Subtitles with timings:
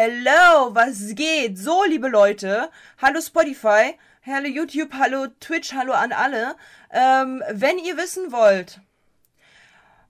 [0.00, 1.58] hello, was geht?
[1.58, 2.70] So, liebe Leute,
[3.02, 6.54] hallo Spotify, hallo YouTube, hallo Twitch, hallo an alle.
[6.90, 8.80] Ähm, wenn ihr wissen wollt,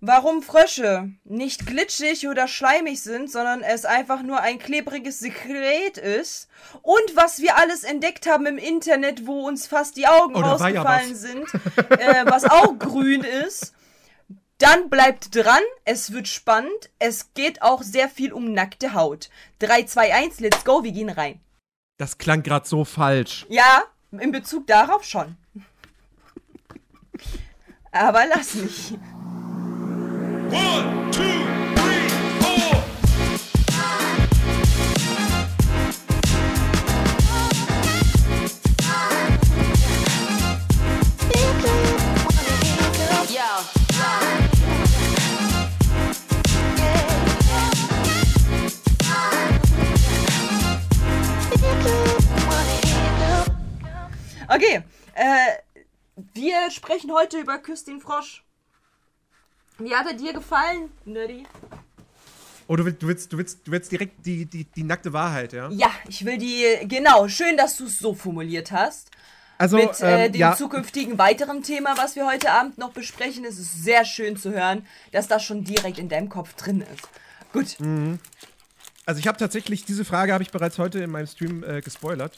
[0.00, 6.46] warum Frösche nicht glitschig oder schleimig sind, sondern es einfach nur ein klebriges Sekret ist
[6.82, 10.52] und was wir alles entdeckt haben im Internet, wo uns fast die Augen Oh, ja
[10.52, 11.20] rausgefallen was.
[11.20, 11.48] sind,
[11.98, 13.74] äh, was auch grün ist,
[14.60, 19.30] dann bleibt dran, es wird spannend, es geht auch sehr viel um nackte Haut.
[19.60, 21.40] 3, 2, 1, let's go, wir gehen rein.
[21.98, 23.46] Das klang gerade so falsch.
[23.48, 25.36] Ja, in Bezug darauf schon.
[27.92, 28.92] Aber lass mich.
[30.52, 31.69] One, two,
[54.52, 54.82] Okay,
[55.14, 58.42] äh, wir sprechen heute über Küss den Frosch.
[59.78, 61.46] Wie hat er dir gefallen, Nerdy?
[62.66, 65.52] Oh, du willst, du willst, du willst, du willst direkt die, die, die nackte Wahrheit,
[65.52, 65.70] ja?
[65.70, 69.12] Ja, ich will die, genau, schön, dass du es so formuliert hast.
[69.56, 73.44] Also, Mit äh, ähm, dem ja, zukünftigen weiteren Thema, was wir heute Abend noch besprechen,
[73.44, 77.08] ist es sehr schön zu hören, dass das schon direkt in deinem Kopf drin ist.
[77.52, 77.76] Gut.
[79.06, 82.32] also ich habe tatsächlich, diese Frage habe ich bereits heute in meinem Stream äh, gespoilert.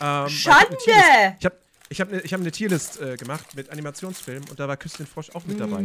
[0.00, 1.36] Ähm, ich eine Schande!
[1.38, 1.56] Ich habe
[1.88, 5.06] ich hab, ne- ich eine Tierlist äh, gemacht mit Animationsfilmen und da war Küss den
[5.06, 5.84] Frosch auch mit dabei.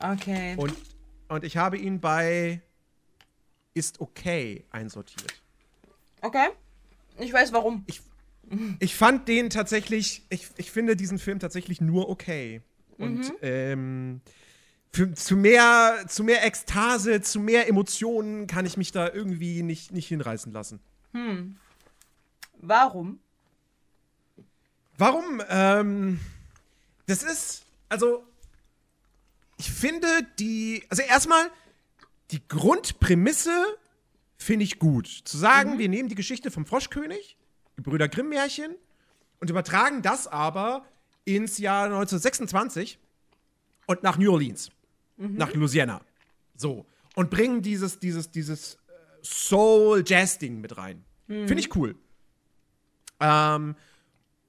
[0.00, 0.54] Okay.
[0.56, 0.74] Und,
[1.28, 2.60] und ich habe ihn bei
[3.74, 5.32] Ist okay einsortiert.
[6.20, 6.48] Okay.
[7.18, 7.84] Ich weiß warum.
[8.80, 12.60] Ich fand den tatsächlich, ich, ich finde diesen Film tatsächlich nur okay.
[12.98, 13.32] Und Mhm.
[13.40, 14.20] ähm,
[14.92, 19.92] für, zu, mehr, zu mehr Ekstase, zu mehr Emotionen kann ich mich da irgendwie nicht,
[19.92, 20.80] nicht hinreißen lassen.
[22.62, 23.18] Warum?
[24.96, 25.42] Warum?
[25.48, 26.20] Ähm,
[27.06, 28.24] das ist, also,
[29.58, 30.06] ich finde
[30.38, 31.50] die, also erstmal,
[32.30, 33.50] die Grundprämisse
[34.38, 35.08] finde ich gut.
[35.24, 37.36] Zu sagen, wir nehmen die Geschichte vom Froschkönig,
[37.76, 38.76] Gebrüder Grimm-Märchen,
[39.40, 40.86] und übertragen das aber
[41.24, 43.00] ins Jahr 1926
[43.86, 44.70] und nach New Orleans,
[45.16, 46.00] nach Louisiana.
[46.56, 46.86] So.
[47.16, 48.78] Und bringen dieses, dieses, dieses äh,
[49.22, 51.04] Soul-Jazz-Ding mit rein.
[51.26, 51.96] Finde ich cool.
[53.22, 53.74] Ähm,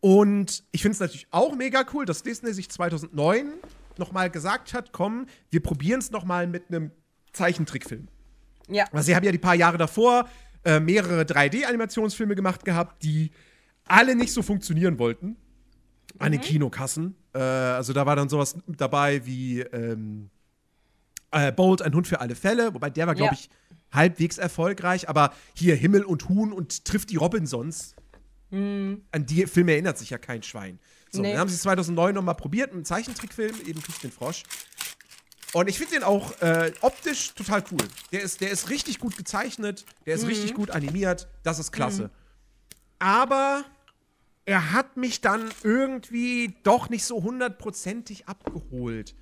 [0.01, 3.53] und ich finde es natürlich auch mega cool, dass Disney sich 2009
[3.97, 6.91] nochmal gesagt hat, komm, wir probieren es nochmal mit einem
[7.31, 8.07] Zeichentrickfilm.
[8.67, 8.85] Ja.
[8.91, 10.27] Also sie haben ja die paar Jahre davor
[10.65, 13.31] äh, mehrere 3D-Animationsfilme gemacht gehabt, die
[13.85, 15.35] alle nicht so funktionieren wollten
[16.19, 17.15] an den Kinokassen.
[17.33, 20.29] Äh, also da war dann sowas dabei wie ähm,
[21.31, 23.39] äh, Bolt, ein Hund für alle Fälle, wobei der war, glaube Ja.
[23.39, 23.49] ich,
[23.91, 25.07] halbwegs erfolgreich.
[25.09, 27.95] Aber hier Himmel und Huhn und trifft die Robinsons.
[28.53, 30.79] An die Filme erinnert sich ja kein Schwein.
[31.11, 31.31] So, Nee.
[31.31, 34.43] dann haben sie es 2009 nochmal probiert mit einem Zeichentrickfilm, eben Küss den Frosch.
[35.53, 37.87] Und ich finde den auch äh, optisch total cool.
[38.11, 42.09] Der ist, der ist richtig gut gezeichnet, der ist richtig gut animiert, das ist klasse.
[42.99, 43.63] Aber
[44.45, 49.15] er hat mich dann irgendwie doch nicht so hundertprozentig abgeholt.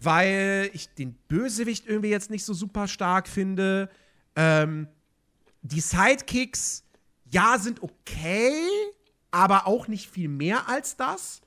[0.00, 3.88] Weil ich den Bösewicht irgendwie jetzt nicht so super stark finde.
[4.34, 4.88] Ähm,
[5.62, 6.84] die Sidekicks,
[7.32, 8.52] ja, sind okay,
[9.30, 11.40] aber auch nicht viel mehr als das.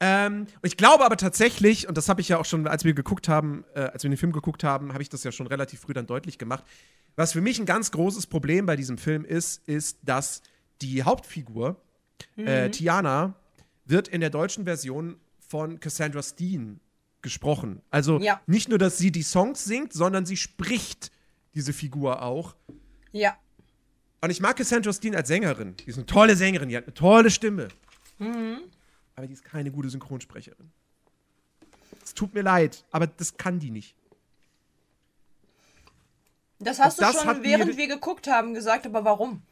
[0.00, 2.92] Ähm, und ich glaube aber tatsächlich, und das habe ich ja auch schon, als wir
[2.92, 5.80] geguckt haben, äh, als wir den Film geguckt haben, habe ich das ja schon relativ
[5.80, 6.64] früh dann deutlich gemacht.
[7.14, 10.42] Was für mich ein ganz großes Problem bei diesem Film ist, ist, dass
[10.80, 11.80] die Hauptfigur,
[12.36, 13.34] äh, Tiana,
[13.84, 16.80] wird in der deutschen Version von Cassandra Steen
[17.20, 17.80] gesprochen.
[17.90, 18.40] Also Ja.
[18.46, 21.12] nicht nur, dass sie die Songs singt, sondern sie spricht
[21.54, 22.56] diese Figur auch.
[23.12, 23.36] Ja.
[24.22, 25.76] Und ich mag Cassandra Steen als Sängerin.
[25.76, 27.68] Die ist eine tolle Sängerin, die hat eine tolle Stimme.
[29.16, 30.70] Aber die ist keine gute Synchronsprecherin.
[32.04, 33.96] Es tut mir leid, aber das kann die nicht.
[36.60, 39.42] Das hast Und das du schon, hat mir- während wir geguckt haben, gesagt, aber warum?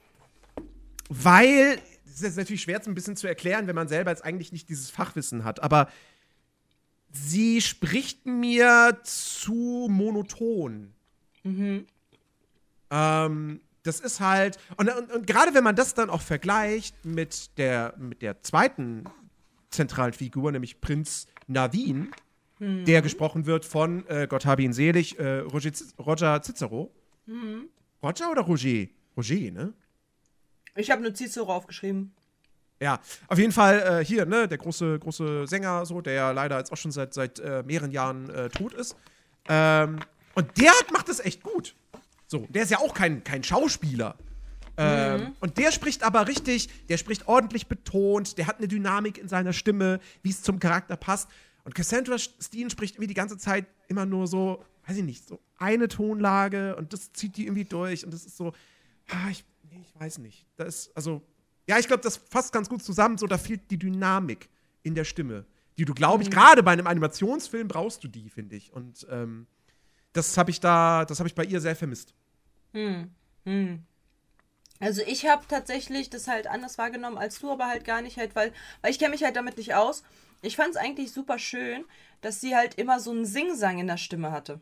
[1.08, 4.52] Weil, das ist natürlich schwer so ein bisschen zu erklären, wenn man selber jetzt eigentlich
[4.52, 5.90] nicht dieses Fachwissen hat, aber
[7.10, 10.92] sie spricht mir zu monoton.
[12.92, 17.56] Ähm, das ist halt, und, und, und gerade wenn man das dann auch vergleicht mit
[17.58, 19.04] der, mit der zweiten
[19.70, 22.10] zentralen Figur, nämlich Prinz Navin,
[22.60, 26.90] der gesprochen wird von, äh, Gott habe ihn selig, äh, Roger, Roger Cicero.
[28.02, 28.86] Roger oder Roger?
[29.16, 29.72] Roger, ne?
[30.76, 32.12] Ich habe nur Cicero aufgeschrieben.
[32.82, 36.58] Ja, auf jeden Fall äh, hier, ne, der große, große Sänger, so, der ja leider
[36.58, 38.96] jetzt auch schon seit, seit äh, mehreren Jahren äh, tot ist.
[39.48, 40.00] Ähm,
[40.34, 41.74] und der macht das echt gut.
[42.30, 44.16] So, der ist ja auch kein, kein Schauspieler.
[44.76, 49.26] Ähm, und der spricht aber richtig, der spricht ordentlich betont, der hat eine Dynamik in
[49.26, 51.28] seiner Stimme, wie es zum Charakter passt.
[51.64, 55.40] Und Cassandra Steen spricht irgendwie die ganze Zeit immer nur so, weiß ich nicht, so
[55.58, 58.52] eine Tonlage und das zieht die irgendwie durch und das ist so,
[59.08, 60.46] ah, ich, nee, ich weiß nicht.
[60.56, 61.22] Das ist, also,
[61.66, 64.48] ja, ich glaube, das fasst ganz gut zusammen, so, da fehlt die Dynamik
[64.84, 65.46] in der Stimme,
[65.78, 68.72] die du, glaube ich, gerade bei einem Animationsfilm brauchst du die, finde ich.
[68.72, 69.48] Und ähm,
[70.12, 72.14] das habe ich da, das habe ich bei ihr sehr vermisst.
[74.78, 78.34] Also ich habe tatsächlich das halt anders wahrgenommen als du, aber halt gar nicht halt,
[78.34, 80.02] weil, weil ich kenne mich halt damit nicht aus.
[80.42, 81.84] Ich fand es eigentlich super schön,
[82.22, 84.60] dass sie halt immer so einen Singsang in der Stimme hatte.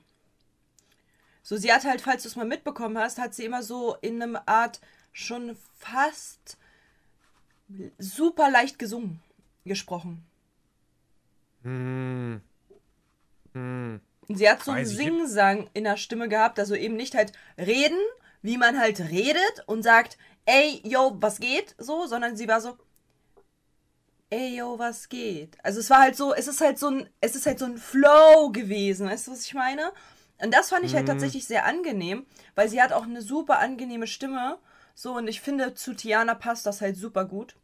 [1.42, 4.20] So, sie hat halt, falls du es mal mitbekommen hast, hat sie immer so in
[4.22, 4.80] einem Art
[5.12, 6.58] schon fast
[7.98, 9.22] super leicht gesungen,
[9.64, 10.26] gesprochen.
[13.54, 14.00] Und
[14.36, 17.98] sie hat so einen Singsang in der Stimme gehabt, also eben nicht halt reden,
[18.42, 22.76] wie man halt redet und sagt, ey, yo, was geht, so, sondern sie war so,
[24.30, 25.56] ey, yo, was geht.
[25.62, 27.78] Also es war halt so, es ist halt so ein, es ist halt so ein
[27.78, 29.92] Flow gewesen, weißt du, was ich meine?
[30.40, 32.24] Und das fand ich halt tatsächlich sehr angenehm,
[32.54, 34.58] weil sie hat auch eine super angenehme Stimme,
[34.94, 37.54] so, und ich finde, zu Tiana passt das halt super gut.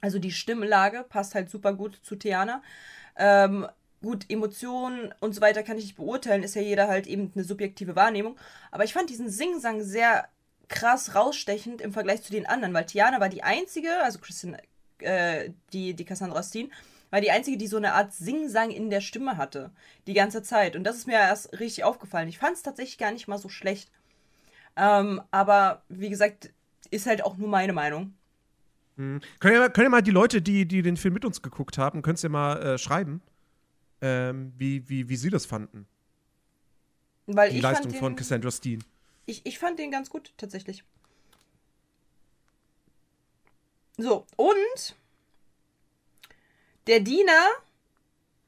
[0.00, 2.60] Also die Stimmlage passt halt super gut zu Tiana.
[3.16, 3.68] Ähm,
[4.02, 7.44] gut, Emotionen und so weiter kann ich nicht beurteilen, ist ja jeder halt eben eine
[7.44, 8.36] subjektive Wahrnehmung.
[8.70, 10.28] Aber ich fand diesen Singsang sehr
[10.68, 14.56] krass rausstechend im Vergleich zu den anderen, weil Tiana war die einzige, also Christian,
[14.98, 16.72] äh, die, die Cassandra Steen,
[17.10, 19.72] war die einzige, die so eine Art Singsang in der Stimme hatte.
[20.06, 20.76] Die ganze Zeit.
[20.76, 22.28] Und das ist mir erst richtig aufgefallen.
[22.28, 23.90] Ich fand es tatsächlich gar nicht mal so schlecht.
[24.76, 26.50] Ähm, aber wie gesagt,
[26.90, 28.14] ist halt auch nur meine Meinung.
[28.96, 32.02] Können ja, können ja mal die Leute, die, die den Film mit uns geguckt haben,
[32.02, 33.22] könnt ihr mal äh, schreiben,
[34.00, 35.86] ähm, wie, wie, wie sie das fanden.
[37.26, 38.82] Weil Die ich Leistung fand von den, Cassandra Steen.
[39.26, 40.84] ich, ich fand den ganz gut, tatsächlich.
[43.96, 44.96] So, und
[46.86, 47.48] der Diener,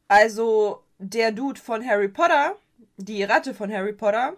[0.08, 2.56] also der Dude von Harry Potter,
[2.96, 4.36] die Ratte von Harry Potter,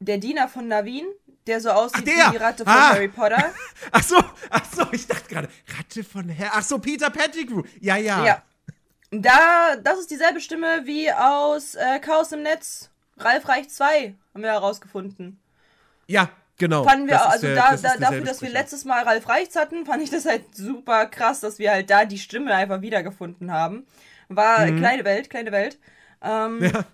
[0.00, 1.06] der Diener von Navin,
[1.46, 2.28] der so aussieht der!
[2.28, 2.90] wie die Ratte von Ah!
[2.94, 3.52] Harry Potter.
[3.92, 4.16] Ach so,
[4.50, 6.50] ach so, ich dachte gerade, Ratte von Herr.
[6.54, 7.62] Ach so, Peter Pettigrew.
[7.80, 8.24] Ja, ja.
[8.24, 8.42] Ja.
[9.10, 12.90] Da, das ist dieselbe Stimme wie aus äh, Chaos im Netz.
[13.18, 15.38] Ralf Reich 2 haben wir herausgefunden.
[16.08, 16.82] Ja, genau.
[16.82, 19.86] Fanden wir, also der- da, das da, dafür, dass wir letztes Mal Ralf Reichs hatten,
[19.86, 23.86] fand ich das halt super krass, dass wir halt da die Stimme einfach wiedergefunden haben.
[24.28, 25.78] War kleine Welt, kleine Welt.
[26.22, 26.64] Ähm, Mhm.
[26.64, 26.84] Ja.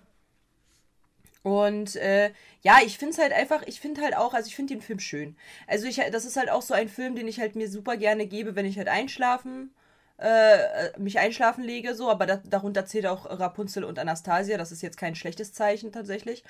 [1.43, 4.75] Und äh, ja, ich finde es halt einfach, ich finde halt auch, also ich finde
[4.75, 5.35] den Film schön.
[5.67, 8.27] Also ich, das ist halt auch so ein Film, den ich halt mir super gerne
[8.27, 9.73] gebe, wenn ich halt einschlafen,
[10.17, 14.83] äh, mich einschlafen lege, so, aber da, darunter zählt auch Rapunzel und Anastasia, das ist
[14.83, 16.43] jetzt kein schlechtes Zeichen tatsächlich.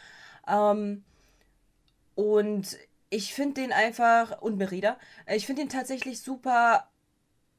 [0.48, 1.04] Ähm,
[2.16, 2.78] und
[3.10, 6.90] ich finde den einfach, und Merida, äh, ich finde den tatsächlich super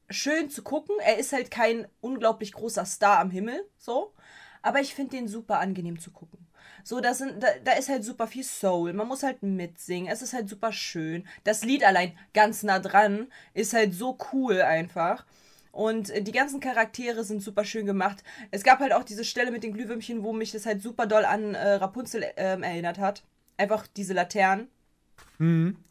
[0.09, 0.95] schön zu gucken.
[0.99, 4.13] Er ist halt kein unglaublich großer Star am Himmel, so.
[4.61, 6.47] Aber ich finde den super angenehm zu gucken.
[6.83, 8.93] So, da, sind, da, da ist halt super viel Soul.
[8.93, 10.11] Man muss halt mitsingen.
[10.11, 11.25] Es ist halt super schön.
[11.43, 15.25] Das Lied allein ganz nah dran ist halt so cool einfach.
[15.71, 18.23] Und äh, die ganzen Charaktere sind super schön gemacht.
[18.51, 21.25] Es gab halt auch diese Stelle mit den Glühwürmchen, wo mich das halt super doll
[21.25, 23.23] an äh, Rapunzel ähm, erinnert hat.
[23.57, 24.67] Einfach diese Laternen.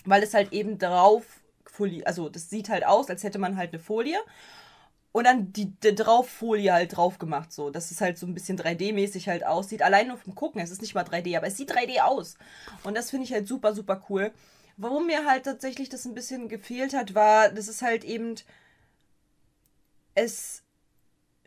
[0.05, 1.25] Weil es halt eben drauf,
[1.67, 4.19] Folie, also das sieht halt aus, als hätte man halt eine Folie.
[5.13, 7.71] Und dann die, die Drauffolie halt drauf gemacht, so.
[7.71, 9.83] Dass es halt so ein bisschen 3D-mäßig halt aussieht.
[9.83, 12.37] Allein nur vom Gucken, es ist nicht mal 3D, aber es sieht 3D aus.
[12.83, 14.33] Und das finde ich halt super, super cool.
[14.79, 18.37] Warum mir halt tatsächlich das ein bisschen gefehlt hat, war, das ist halt eben,
[20.15, 20.63] es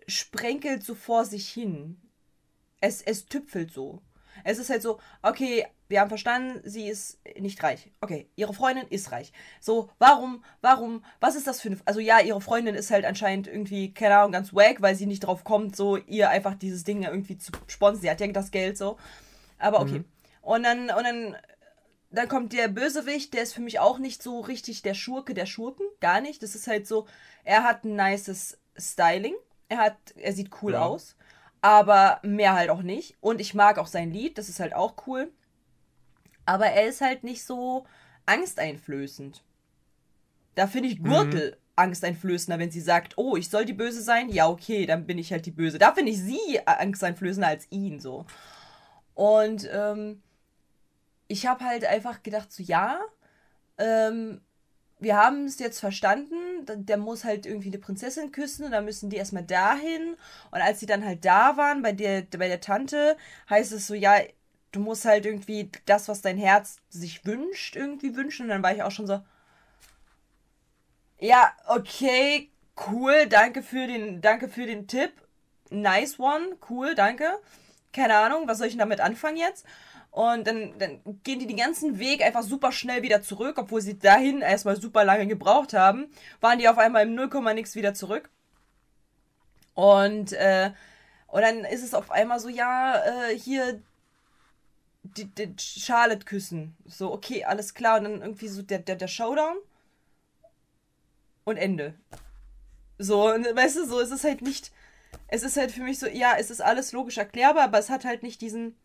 [0.07, 1.99] sprenkelt so vor sich hin.
[2.81, 4.01] Es, es tüpfelt so.
[4.43, 7.91] Es ist halt so, okay, wir haben verstanden, sie ist nicht reich.
[8.01, 9.31] Okay, ihre Freundin ist reich.
[9.61, 11.77] So, warum, warum, was ist das für eine.
[11.85, 15.21] Also, ja, ihre Freundin ist halt anscheinend irgendwie, keine Ahnung, ganz wack, weil sie nicht
[15.21, 18.01] drauf kommt, so ihr einfach dieses Ding irgendwie zu sponsern.
[18.01, 18.97] Sie hat ja das Geld so.
[19.59, 20.03] Aber okay.
[20.41, 21.35] Und dann, und dann,
[22.11, 25.45] dann kommt der Bösewicht, der ist für mich auch nicht so richtig der Schurke der
[25.45, 25.85] Schurken.
[26.01, 26.43] Gar nicht.
[26.43, 27.07] Das ist halt so,
[27.43, 29.35] er hat ein nices Styling.
[29.69, 30.85] Er hat, er sieht cool Ja.
[30.85, 31.15] aus.
[31.61, 33.17] Aber mehr halt auch nicht.
[33.21, 35.31] Und ich mag auch sein Lied, das ist halt auch cool.
[36.45, 37.85] Aber er ist halt nicht so
[38.25, 39.43] angsteinflößend.
[40.53, 44.29] Da finde ich Gürtel angsteinflößender, wenn sie sagt, oh, ich soll die Böse sein.
[44.29, 45.77] Ja, okay, dann bin ich halt die Böse.
[45.77, 48.25] Da finde ich sie angsteinflößender als ihn so.
[49.13, 50.21] Und ähm,
[51.27, 52.99] ich habe halt einfach gedacht, so ja,
[53.77, 54.41] ähm,
[54.99, 56.35] wir haben es jetzt verstanden,
[56.65, 60.15] der muss halt irgendwie eine Prinzessin küssen und dann müssen die erstmal dahin.
[60.51, 63.17] Und als sie dann halt da waren bei der, bei der Tante,
[63.49, 64.15] heißt es so, ja,
[64.71, 68.43] du musst halt irgendwie das, was dein Herz sich wünscht, irgendwie wünschen.
[68.43, 69.21] Und dann war ich auch schon so,
[71.19, 72.49] ja, okay,
[72.89, 75.11] cool, danke für den, danke für den Tipp.
[75.69, 77.39] Nice one, cool, danke.
[77.93, 79.65] Keine Ahnung, was soll ich denn damit anfangen jetzt?
[80.15, 83.99] Und dann, dann gehen die den ganzen Weg einfach super schnell wieder zurück, obwohl sie
[83.99, 86.07] dahin erstmal super lange gebraucht haben,
[86.39, 88.29] waren die auf einmal im 0, nix wieder zurück.
[89.73, 90.71] Und, äh,
[91.27, 93.81] und dann ist es auf einmal so, ja, äh, hier
[95.03, 96.77] die, die Charlotte küssen.
[96.85, 97.97] So, okay, alles klar.
[97.97, 99.57] Und dann irgendwie so der, der, der Showdown
[101.43, 101.93] und Ende.
[102.97, 104.71] So, und weißt du, so, es ist halt nicht.
[105.27, 108.05] Es ist halt für mich so, ja, es ist alles logisch erklärbar, aber es hat
[108.05, 108.77] halt nicht diesen.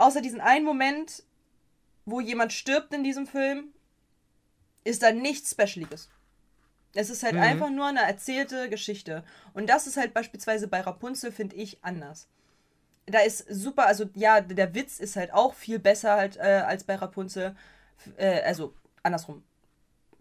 [0.00, 1.24] Außer diesen einen Moment,
[2.06, 3.74] wo jemand stirbt in diesem Film,
[4.82, 6.08] ist da nichts Specialiges.
[6.94, 7.42] Es ist halt Mhm.
[7.42, 9.22] einfach nur eine erzählte Geschichte.
[9.52, 12.28] Und das ist halt beispielsweise bei Rapunzel, finde ich, anders.
[13.04, 16.84] Da ist super, also ja, der Witz ist halt auch viel besser halt äh, als
[16.84, 17.54] bei Rapunzel.
[18.16, 19.44] Äh, also andersrum.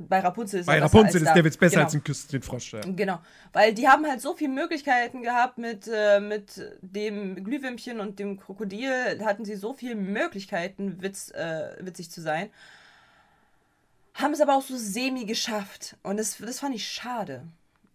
[0.01, 1.33] Bei Rapunzel ist Bei Rapunzel ist da.
[1.33, 1.85] der Witz besser genau.
[1.85, 2.71] als in Küssen den Frosch.
[2.71, 2.79] Ja.
[2.85, 3.19] Genau,
[3.51, 8.39] weil die haben halt so viele Möglichkeiten gehabt mit, äh, mit dem Glühwürmchen und dem
[8.39, 12.49] Krokodil, hatten sie so viele Möglichkeiten, Witz, äh, witzig zu sein.
[14.13, 15.97] Haben es aber auch so semi geschafft.
[16.01, 17.43] Und das, das fand ich schade.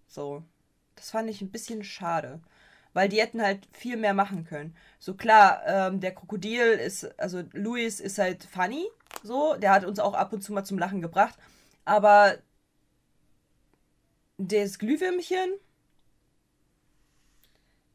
[0.06, 0.42] So.
[0.96, 2.40] Das fand ich ein bisschen schade.
[2.92, 4.76] Weil die hätten halt viel mehr machen können.
[4.98, 8.86] So klar, ähm, der Krokodil ist, also Louis ist halt funny.
[9.22, 11.38] So, der hat uns auch ab und zu mal zum Lachen gebracht.
[11.84, 12.38] Aber
[14.38, 15.54] das Glühwürmchen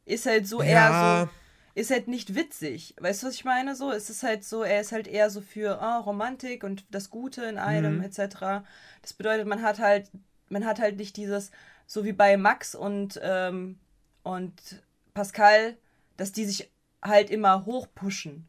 [0.04, 1.26] ist halt so eher Ja.
[1.26, 1.30] so,
[1.74, 2.94] ist halt nicht witzig.
[3.00, 3.74] Weißt du, was ich meine?
[3.76, 7.10] So, es ist halt so, er ist halt eher so für ah, Romantik und das
[7.10, 8.04] Gute in einem, Mhm.
[8.04, 8.64] etc.
[9.02, 10.10] Das bedeutet, man hat halt,
[10.48, 11.50] man hat halt nicht dieses,
[11.86, 13.78] so wie bei Max und, ähm,
[14.24, 14.54] und
[15.14, 15.76] Pascal,
[16.16, 16.70] dass die sich
[17.02, 18.46] halt immer hochpushen.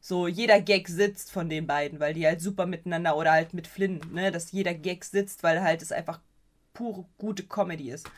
[0.00, 3.66] So, jeder Gag sitzt von den beiden, weil die halt super miteinander oder halt mit
[3.66, 6.20] Flynn, ne, dass jeder Gag sitzt, weil halt es einfach
[6.72, 8.08] pure gute Comedy ist.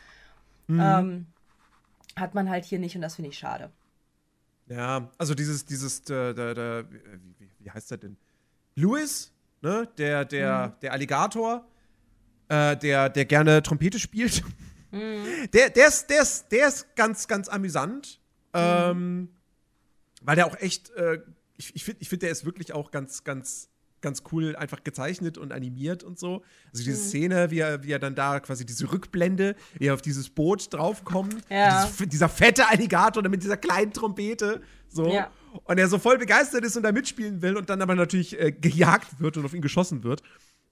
[0.68, 1.26] Ähm,
[2.16, 3.70] hat man halt hier nicht und das finde ich schade.
[4.68, 7.00] Ja, also dieses, dieses, der, der, der, wie,
[7.38, 8.16] wie, wie heißt der denn?
[8.76, 9.88] Louis, ne?
[9.98, 10.72] Der, der, Mhm.
[10.80, 11.66] der Alligator,
[12.48, 14.42] äh, der, der gerne Trompete spielt.
[14.92, 15.50] Mhm.
[15.52, 18.20] Der, der, ist, der, ist, der ist ganz, ganz amüsant.
[18.54, 19.30] Ähm,
[20.22, 21.20] weil der auch echt, äh,
[21.62, 23.68] ich, ich finde, ich find, der ist wirklich auch ganz, ganz,
[24.00, 26.42] ganz cool einfach gezeichnet und animiert und so.
[26.72, 26.84] Also Mhm.
[26.84, 30.28] diese Szene, wie er, wie er dann da quasi diese Rückblende, wie er auf dieses
[30.28, 31.36] Boot draufkommt.
[31.48, 31.86] Ja.
[31.86, 34.60] Dieses, dieser fette Alligator mit dieser kleinen Trompete.
[34.88, 35.06] So.
[35.12, 35.30] Ja.
[35.64, 38.50] Und er so voll begeistert ist und da mitspielen will und dann aber natürlich äh,
[38.52, 40.22] gejagt wird und auf ihn geschossen wird.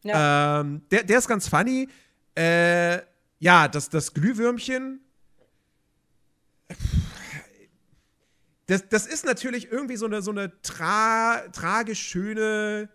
[0.02, 0.60] Ja.
[0.62, 1.88] Ähm, der, der ist ganz funny.
[2.36, 2.98] Äh,
[3.38, 5.00] ja, das, das Glühwürmchen.
[8.70, 12.88] Das, das ist natürlich irgendwie so eine, so eine tra tragisch schöne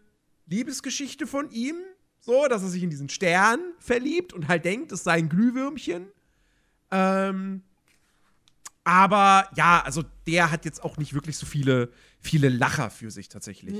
[0.47, 1.75] Liebesgeschichte von ihm.
[2.21, 6.07] So, dass er sich in diesen Stern verliebt und halt denkt, es sei ein Glühwürmchen.
[6.91, 7.61] Ähm,
[8.83, 13.29] aber ja, also der hat jetzt auch nicht wirklich so viele, viele Lacher für sich
[13.29, 13.75] tatsächlich.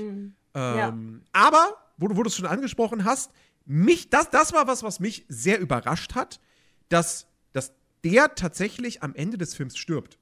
[0.54, 3.30] Ähm, Aber, wo, du- wo du es schon angesprochen hast,
[3.64, 6.40] mich, das, das war was, was mich sehr überrascht hat,
[6.88, 7.72] dass, dass
[8.04, 10.18] der tatsächlich am Ende des Films stirbt.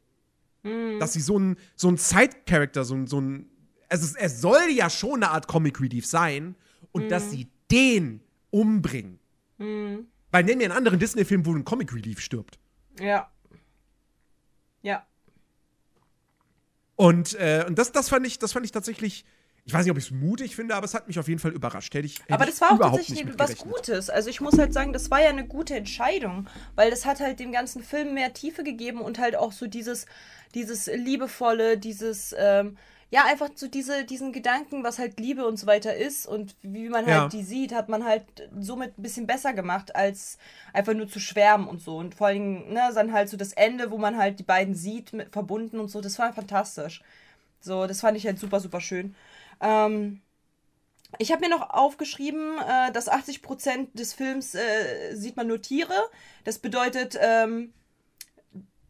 [0.98, 3.50] Dass sie so ein, so ein Side-Character, so ein, so ein.
[3.88, 6.56] Also es, es soll ja schon eine Art Comic Relief sein
[6.90, 9.18] und dass sie den umbringen.
[10.30, 12.58] Weil nenn mir einen anderen Disney-Film, wo ein Comic Relief stirbt.
[12.98, 13.30] Ja.
[14.82, 15.06] Ja.
[16.96, 19.24] Und, äh, und das, das, fand ich, das fand ich tatsächlich,
[19.66, 21.52] ich weiß nicht, ob ich es mutig finde, aber es hat mich auf jeden Fall
[21.52, 21.94] überrascht.
[21.94, 23.56] Hätte ich, hätte Aber das war auch tatsächlich was.
[23.56, 24.10] Gutes.
[24.10, 27.40] Also ich muss halt sagen, das war ja eine gute Entscheidung, weil das hat halt
[27.40, 30.04] dem ganzen Film mehr Tiefe gegeben und halt auch so dieses,
[30.54, 32.76] dieses liebevolle, dieses, ähm,
[33.10, 36.90] ja, einfach so diese, diesen Gedanken, was halt Liebe und so weiter ist und wie
[36.90, 37.28] man halt Ja.
[37.28, 38.24] die sieht, hat man halt
[38.60, 40.36] somit ein bisschen besser gemacht, als
[40.74, 41.96] einfach nur zu schwärmen und so.
[41.96, 44.74] Und vor allen Dingen, ne, dann halt so das Ende, wo man halt die beiden
[44.74, 47.02] sieht, mit, verbunden und so, das war fantastisch.
[47.60, 49.14] So, das fand ich halt super, super schön.
[49.64, 50.20] Ähm,
[51.18, 56.08] ich habe mir noch aufgeschrieben, äh, dass 80% des Films äh, sieht man nur Tiere.
[56.44, 57.72] Das bedeutet, ähm,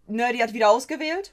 [0.06, 1.32] Nerdy hat wieder ausgewählt.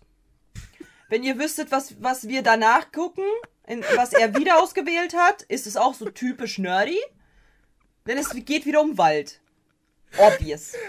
[1.09, 3.25] Wenn ihr wüsstet, was, was wir danach gucken,
[3.67, 6.99] in, was er wieder ausgewählt hat, ist es auch so typisch Nerdy.
[8.07, 9.40] Denn es geht wieder um Wald.
[10.17, 10.73] Obvious.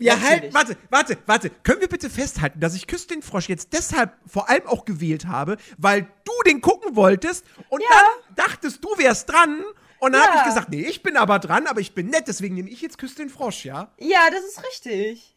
[0.00, 0.54] Ja, Natürlich.
[0.54, 1.50] halt, warte, warte, warte.
[1.64, 5.26] Können wir bitte festhalten, dass ich Küss den Frosch jetzt deshalb vor allem auch gewählt
[5.26, 7.88] habe, weil du den gucken wolltest und Ja.
[7.90, 9.64] dann dachtest, du wärst dran
[9.98, 10.28] Und dann Ja.
[10.28, 12.80] habe ich gesagt, nee, ich bin aber dran, aber ich bin nett, deswegen nehme ich
[12.80, 13.90] jetzt Küss den Frosch, ja?
[13.98, 15.36] Ja, das ist richtig.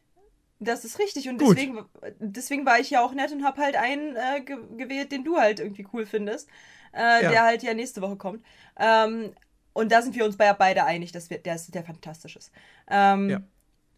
[0.60, 1.28] Das ist richtig.
[1.30, 1.58] Und Gut.
[1.58, 1.84] deswegen,
[2.20, 5.38] deswegen war ich ja auch nett und hab halt einen äh, ge gewählt, den du
[5.40, 6.48] halt irgendwie cool findest.
[6.94, 7.30] Äh, Ja.
[7.32, 8.46] Der halt ja nächste Woche kommt.
[8.78, 9.34] Ähm,
[9.74, 12.52] und da sind wir uns bei, beide einig, dass wir, der, der fantastisch ist.
[12.90, 13.42] Ähm, Ja.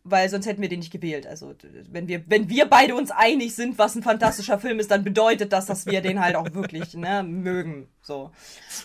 [0.06, 1.26] Weil sonst hätten wir den nicht gewählt.
[1.26, 1.56] Also,
[1.90, 5.54] wenn wir, wenn wir beide uns einig sind, was ein fantastischer Film ist, dann bedeutet
[5.54, 7.88] das, dass wir den halt auch wirklich ne, mögen.
[8.02, 8.30] So.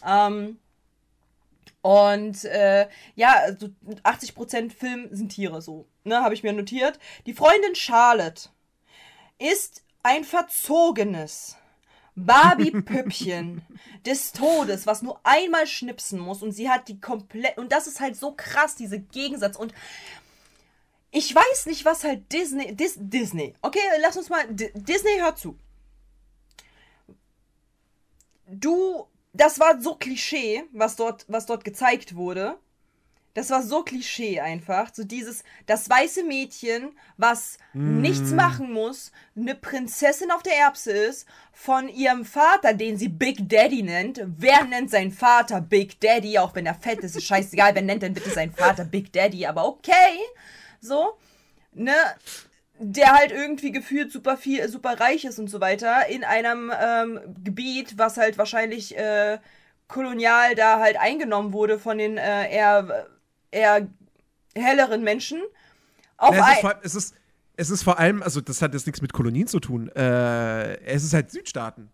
[0.06, 0.58] Ähm,
[1.82, 3.68] und äh, ja, also
[4.04, 5.88] 80% Film sind Tiere, so.
[6.04, 7.00] Ne, habe ich mir notiert.
[7.26, 8.50] Die Freundin Charlotte
[9.38, 11.56] ist ein verzogenes
[12.24, 13.62] Barbie-Püppchen
[14.06, 17.58] des Todes, was nur einmal schnipsen muss und sie hat die komplett.
[17.58, 19.56] Und das ist halt so krass, diese Gegensatz.
[19.56, 19.72] Und
[21.10, 22.74] ich weiß nicht, was halt Disney.
[22.74, 23.54] Dis, Disney.
[23.62, 24.46] Okay, lass uns mal.
[24.48, 25.58] D Disney, hört zu.
[28.46, 29.06] Du.
[29.34, 32.58] Das war so Klischee, was dort, was dort gezeigt wurde.
[33.38, 34.92] Das war so Klischee einfach.
[34.92, 41.28] So dieses, das weiße Mädchen, was nichts machen muss, eine Prinzessin auf der Erbse ist,
[41.52, 44.20] von ihrem Vater, den sie Big Daddy nennt.
[44.24, 46.36] Wer nennt seinen Vater Big Daddy?
[46.40, 47.76] Auch wenn er fett ist, ist scheißegal.
[47.76, 49.46] Wer nennt denn bitte seinen Vater Big Daddy?
[49.46, 50.18] Aber okay.
[50.80, 51.16] So.
[51.72, 51.94] Ne?
[52.80, 57.20] Der halt irgendwie gefühlt super viel, super reich ist und so weiter, in einem ähm,
[57.44, 59.38] Gebiet, was halt wahrscheinlich äh,
[59.86, 63.06] kolonial da halt eingenommen wurde von den äh, eher,
[63.50, 63.88] eher
[64.54, 65.40] helleren Menschen.
[66.16, 67.14] Auf Ja, es, ist allem- es, ist,
[67.56, 69.88] es ist vor allem, also das hat jetzt nichts mit Kolonien zu tun.
[69.90, 71.88] Äh, es ist halt Südstaaten.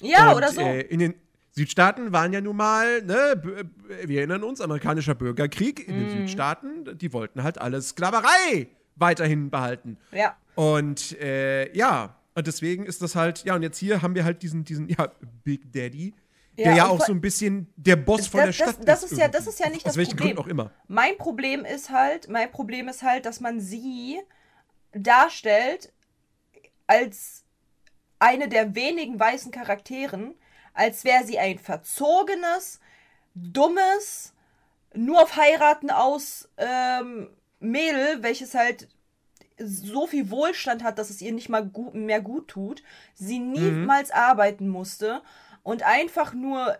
[0.00, 0.60] ja, Und, oder so.
[0.60, 1.14] Äh, in den
[1.52, 3.64] Südstaaten waren ja nun mal, ne, b-
[4.08, 6.18] wir erinnern uns, amerikanischer Bürgerkrieg in den Mhm.
[6.26, 9.96] Südstaaten, die wollten halt alle Sklaverei weiterhin behalten.
[10.12, 10.36] ja.
[10.56, 14.42] Und äh, ja, und deswegen ist das halt, ja, und jetzt hier haben wir halt
[14.42, 15.08] diesen, diesen, ja,
[15.42, 16.14] Big Daddy,
[16.56, 19.10] der Ja, ja auch so ein bisschen der Boss von der Das- Stadt das- das
[19.12, 20.36] ist ja- das ist ja nicht Aus das welchen Problem.
[20.36, 20.70] Gründen auch immer.
[20.88, 24.20] Mein Problem ist halt, mein Problem ist halt, dass man sie
[24.92, 25.92] darstellt
[26.86, 27.44] als
[28.18, 30.34] eine der wenigen weißen Charakteren,
[30.72, 32.80] als wäre sie ein verzogenes,
[33.34, 34.32] dummes,
[34.94, 37.28] nur auf Heiraten aus ähm,
[37.58, 38.88] Mädel, welches halt
[39.58, 42.82] so viel Wohlstand hat, dass es ihr nicht mal gut, mehr gut tut,
[43.14, 45.22] sie niemals arbeiten musste
[45.64, 46.78] und einfach nur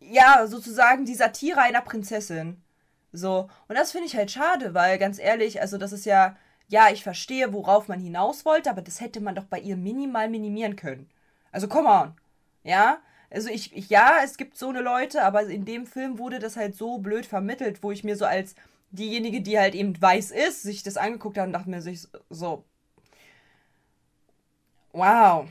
[0.00, 2.62] ja, sozusagen die Satire einer Prinzessin.
[3.12, 3.48] So.
[3.68, 6.36] Und das finde ich halt schade, weil ganz ehrlich, also das ist ja,
[6.68, 10.28] ja, ich verstehe, worauf man hinaus wollte, aber das hätte man doch bei ihr minimal
[10.28, 11.08] minimieren können.
[11.52, 12.14] Also, come on.
[12.64, 12.98] Ja?
[13.30, 16.56] Also ich, ich, ja, es gibt so eine Leute, aber in dem Film wurde das
[16.56, 18.54] halt so blöd vermittelt, wo ich mir so als
[18.90, 21.82] diejenige, die halt eben weiß ist, sich das angeguckt hat und dachte mir
[22.30, 22.64] so,
[24.92, 25.48] wow.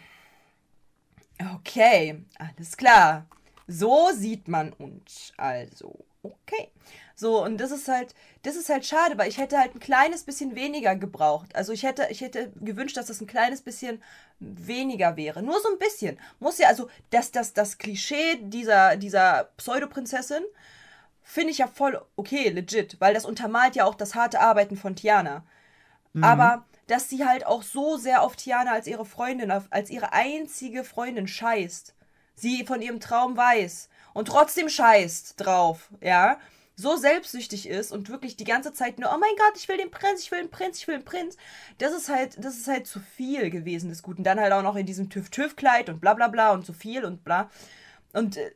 [1.55, 3.25] Okay, alles klar.
[3.67, 6.05] So sieht man uns also.
[6.23, 6.69] Okay.
[7.15, 10.23] So, und das ist halt, das ist halt schade, weil ich hätte halt ein kleines
[10.23, 11.55] bisschen weniger gebraucht.
[11.55, 14.01] Also ich hätte, ich hätte gewünscht, dass das ein kleines bisschen
[14.39, 15.41] weniger wäre.
[15.41, 16.19] Nur so ein bisschen.
[16.39, 20.43] Muss ja, also, das, das, das Klischee dieser, dieser Pseudoprinzessin
[21.23, 24.95] finde ich ja voll okay, legit, weil das untermalt ja auch das harte Arbeiten von
[24.95, 25.43] Tiana.
[26.21, 30.83] Aber dass sie halt auch so sehr auf Tiana als ihre Freundin, als ihre einzige
[30.83, 31.95] Freundin scheißt.
[32.35, 36.39] Sie von ihrem Traum weiß und trotzdem scheißt drauf, ja.
[36.77, 39.91] So selbstsüchtig ist und wirklich die ganze Zeit nur, oh mein Gott, ich will den
[39.91, 41.37] Prinz, ich will den Prinz, ich will den Prinz.
[41.77, 44.25] Das ist halt, das ist halt zu viel gewesen des Guten.
[44.25, 47.23] Dann halt auch noch in diesem TÜV-TÜV-Kleid und bla bla bla und zu viel und
[47.23, 47.49] bla.
[48.11, 48.51] Und äh,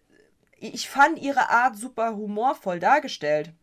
[0.57, 3.53] ich fand ihre Art super humorvoll dargestellt.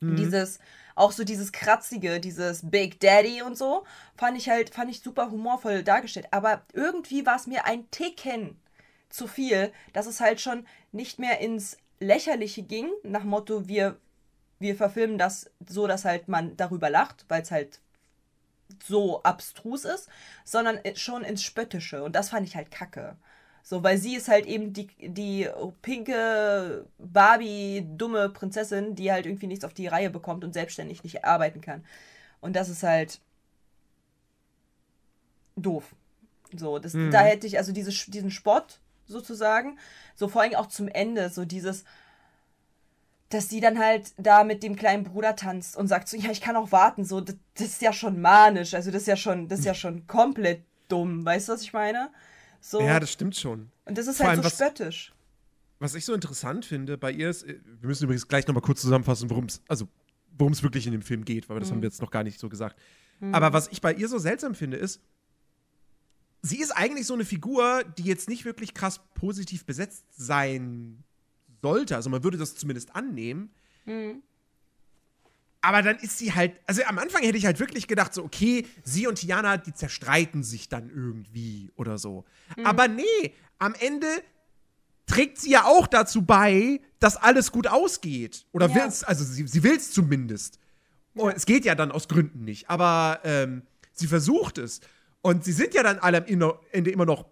[0.00, 0.60] Dieses,
[1.00, 3.84] auch so dieses Kratzige, dieses Big Daddy und so,
[4.16, 6.28] fand ich halt, fand ich super humorvoll dargestellt.
[6.30, 8.60] Aber irgendwie war es mir ein Ticken
[9.08, 13.96] zu viel, dass es halt schon nicht mehr ins Lächerliche ging, nach Motto, wir,
[14.58, 17.80] wir verfilmen das so, dass halt man darüber lacht, weil es halt
[18.86, 20.08] so abstrus ist,
[20.44, 22.04] sondern schon ins Spöttische.
[22.04, 23.16] Und das fand ich halt kacke.
[23.62, 25.48] So, weil sie ist halt eben die, die
[25.82, 31.24] pinke, Barbie, dumme Prinzessin, die halt irgendwie nichts auf die Reihe bekommt und selbstständig nicht
[31.24, 31.84] arbeiten kann.
[32.40, 33.20] Und das ist halt
[35.56, 35.94] doof.
[36.56, 39.78] So, das, da hätte ich, also diese, diesen Spott sozusagen,
[40.14, 41.84] so vor allem auch zum Ende, so dieses,
[43.28, 46.40] dass sie dann halt da mit dem kleinen Bruder tanzt und sagt so, ja, ich
[46.40, 49.48] kann auch warten, so, das, das ist ja schon manisch, also das ist ja schon,
[49.48, 52.10] das ist ja schon komplett dumm, weißt du, was ich meine?
[52.60, 53.70] So, Ja, das stimmt schon.
[53.86, 55.12] und das ist vor halt so was- spöttisch.
[55.78, 58.82] Was ich so interessant finde bei ihr ist, äh, wir müssen übrigens gleich nochmal kurz
[58.82, 59.88] zusammenfassen, worum es, also
[60.36, 62.38] worum es wirklich in dem Film geht, weil das haben wir jetzt noch gar nicht
[62.38, 62.78] so gesagt.
[63.32, 65.00] Aber was ich bei ihr so seltsam finde, ist,
[66.42, 71.02] sie ist eigentlich so eine Figur, die jetzt nicht wirklich krass positiv besetzt sein
[71.62, 71.96] sollte.
[71.96, 73.50] Also man würde das zumindest annehmen.
[73.84, 74.22] Mhm.
[75.62, 78.66] Aber dann ist sie halt, also am Anfang hätte ich halt wirklich gedacht, so, okay,
[78.82, 82.24] sie und Tiana, die zerstreiten sich dann irgendwie oder so.
[82.56, 82.64] Mhm.
[82.66, 84.06] Aber nee, am Ende
[85.06, 88.46] trägt sie ja auch dazu bei, dass alles gut ausgeht.
[88.52, 88.74] Oder Ja.
[88.76, 90.58] will's, also sie, sie will es zumindest.
[91.14, 92.70] Und es geht ja dann aus Gründen nicht.
[92.70, 94.80] Aber ähm, sie versucht es.
[95.20, 97.26] Und sie sind ja dann alle am Ende immer noch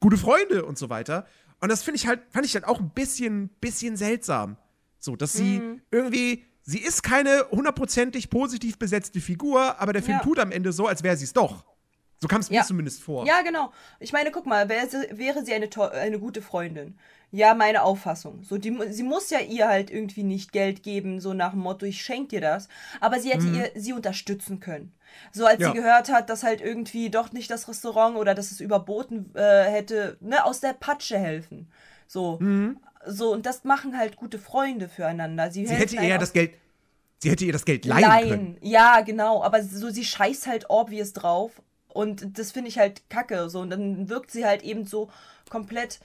[0.00, 1.26] gute Freunde und so weiter.
[1.60, 4.56] Und das finde ich halt, fand ich halt auch ein bisschen, bisschen seltsam.
[5.00, 5.80] So, dass sie Mhm.
[5.90, 10.22] irgendwie, sie ist keine hundertprozentig positiv besetzte Figur, aber der Film Ja.
[10.22, 11.64] tut am Ende so, als wäre sie es doch.
[12.20, 12.64] So kam es mir Ja.
[12.64, 13.26] zumindest vor.
[13.26, 13.72] Ja, genau.
[14.00, 16.98] Ich meine, guck mal, wäre sie, wäre sie eine, eine gute Freundin.
[17.30, 18.42] Ja, meine Auffassung.
[18.42, 21.86] So, die, sie muss ja ihr halt irgendwie nicht Geld geben, so nach dem Motto,
[21.86, 22.68] ich schenke dir das.
[23.00, 24.92] Aber sie hätte ihr, sie unterstützen können.
[25.32, 25.62] So als Mhm.
[25.64, 25.68] Ja.
[25.70, 29.64] sie gehört hat, dass halt irgendwie doch nicht das Restaurant oder dass es überboten äh,
[29.64, 31.70] hätte, ne, aus der Patsche helfen.
[32.10, 32.38] So.
[33.06, 35.50] So, und das machen halt gute Freunde füreinander.
[35.50, 35.66] Sie.
[35.66, 36.52] Sie hätte aus- das Geld,
[37.18, 38.56] sie hätte ihr das Geld leihen können.
[38.60, 39.42] Ja, genau.
[39.42, 41.62] Aber so, sie scheißt halt obvious drauf.
[41.88, 43.48] Und das finde ich halt kacke.
[43.50, 43.60] So.
[43.60, 45.10] Und dann wirkt sie halt eben so
[45.48, 46.00] komplett,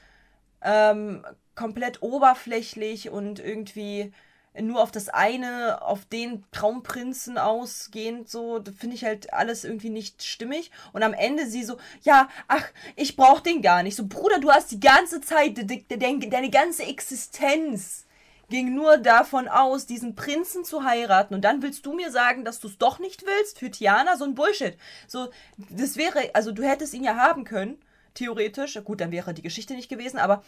[0.61, 1.25] ähm,
[1.55, 4.11] komplett oberflächlich und irgendwie
[4.61, 10.23] nur auf das eine, auf den Traumprinzen ausgehend, so, finde ich halt alles irgendwie nicht
[10.23, 10.71] stimmig.
[10.91, 13.95] Und am Ende sie so, ja, ach, ich brauch den gar nicht.
[13.95, 18.05] So, Bruder, du hast die ganze Zeit, de, de, de, deine ganze Existenz
[18.49, 21.33] ging nur davon aus, diesen Prinzen zu heiraten.
[21.33, 24.17] Und dann willst du mir sagen, dass du es doch nicht willst für Tiana?
[24.17, 24.77] So ein Bullshit.
[25.07, 25.29] So,
[25.71, 27.79] das wäre, also du hättest ihn ja haben können,
[28.13, 28.79] theoretisch.
[28.83, 30.43] Gut, dann wäre die Geschichte nicht gewesen, aber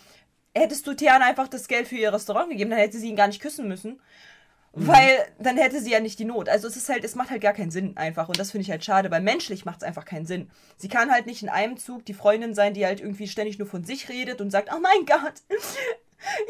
[0.55, 3.27] hättest du Tiana einfach das Geld für ihr Restaurant gegeben, dann hätte sie ihn gar
[3.27, 3.99] nicht küssen müssen.
[4.77, 6.49] Weil dann hätte sie ja nicht die Not.
[6.49, 8.27] Also es ist halt, es macht halt gar keinen Sinn einfach.
[8.27, 10.49] Und das finde ich halt schade, weil menschlich macht es einfach keinen Sinn.
[10.75, 13.69] Sie kann halt nicht in einem Zug die Freundin sein, die halt irgendwie ständig nur
[13.69, 15.35] von sich redet und sagt, oh mein Gott,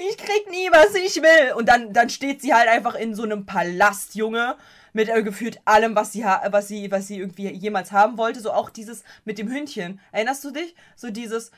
[0.10, 1.54] ich krieg nie, was ich will.
[1.54, 4.56] Und dann, dann steht sie halt einfach in so einem Palast, Junge,
[4.92, 8.40] mit äh, gefühlt allem, was sie, was, sie, was sie irgendwie jemals haben wollte.
[8.40, 10.00] So auch dieses mit dem Hündchen.
[10.12, 10.74] Erinnerst du dich?
[10.96, 11.52] So dieses,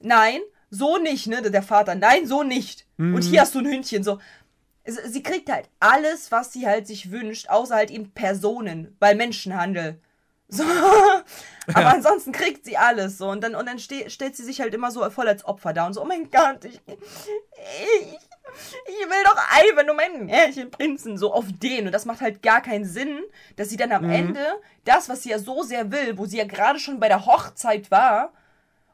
[0.00, 1.42] nein, so nicht, ne?
[1.42, 2.86] Der Vater, nein, so nicht.
[3.14, 4.18] Und hier hast du ein Hündchen, so.
[4.84, 10.00] Sie kriegt halt alles, was sie halt sich wünscht, außer halt eben Personen, weil Menschenhandel.
[10.48, 10.62] So.
[10.62, 11.88] Aber Ja.
[11.88, 13.28] ansonsten kriegt sie alles so.
[13.28, 15.86] Und dann, und dann ste stellt sie sich halt immer so voll als Opfer da
[15.88, 18.18] und so, oh mein Gott, ich, ich,
[18.86, 21.86] ich will doch einfach nur meinen Märchenprinzen so auf den.
[21.86, 23.18] Und das macht halt gar keinen Sinn,
[23.56, 24.40] dass sie dann am Ende
[24.84, 27.90] das, was sie ja so sehr will, wo sie ja gerade schon bei der Hochzeit
[27.90, 28.32] war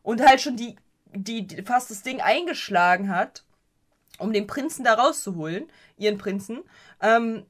[0.02, 0.76] und halt schon die,
[1.14, 3.44] die, die fast das Ding eingeschlagen hat,
[4.18, 6.62] um den Prinzen da rauszuholen, ihren Prinzen,
[7.00, 7.44] ähm,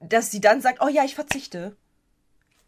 [0.00, 1.76] dass sie dann sagt, oh ja, ich verzichte.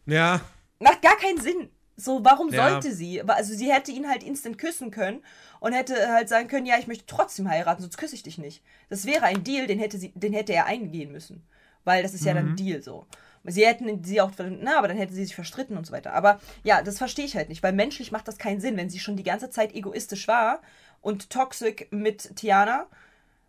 [0.05, 0.41] Ja,
[0.79, 1.69] Macht gar keinen Sinn.
[1.95, 2.69] So, warum Ja.
[2.69, 3.23] sollte sie?
[3.23, 5.23] Also sie hätte ihn halt instant küssen können
[5.59, 8.63] und hätte halt sagen können, ja, ich möchte trotzdem heiraten, sonst küsse ich dich nicht.
[8.89, 11.43] Das wäre ein Deal, den hätte sie, den hätte er eingehen müssen.
[11.83, 13.07] Weil das ist ja dann ein Deal so.
[13.49, 16.13] Sie hätten sie auch, na, aber dann hätte sie sich verstritten und so weiter.
[16.13, 18.99] Aber ja, das verstehe ich halt nicht, weil menschlich macht das keinen Sinn, wenn sie
[18.99, 20.61] schon die ganze Zeit egoistisch war
[21.01, 22.87] und toxisch mit Tiana,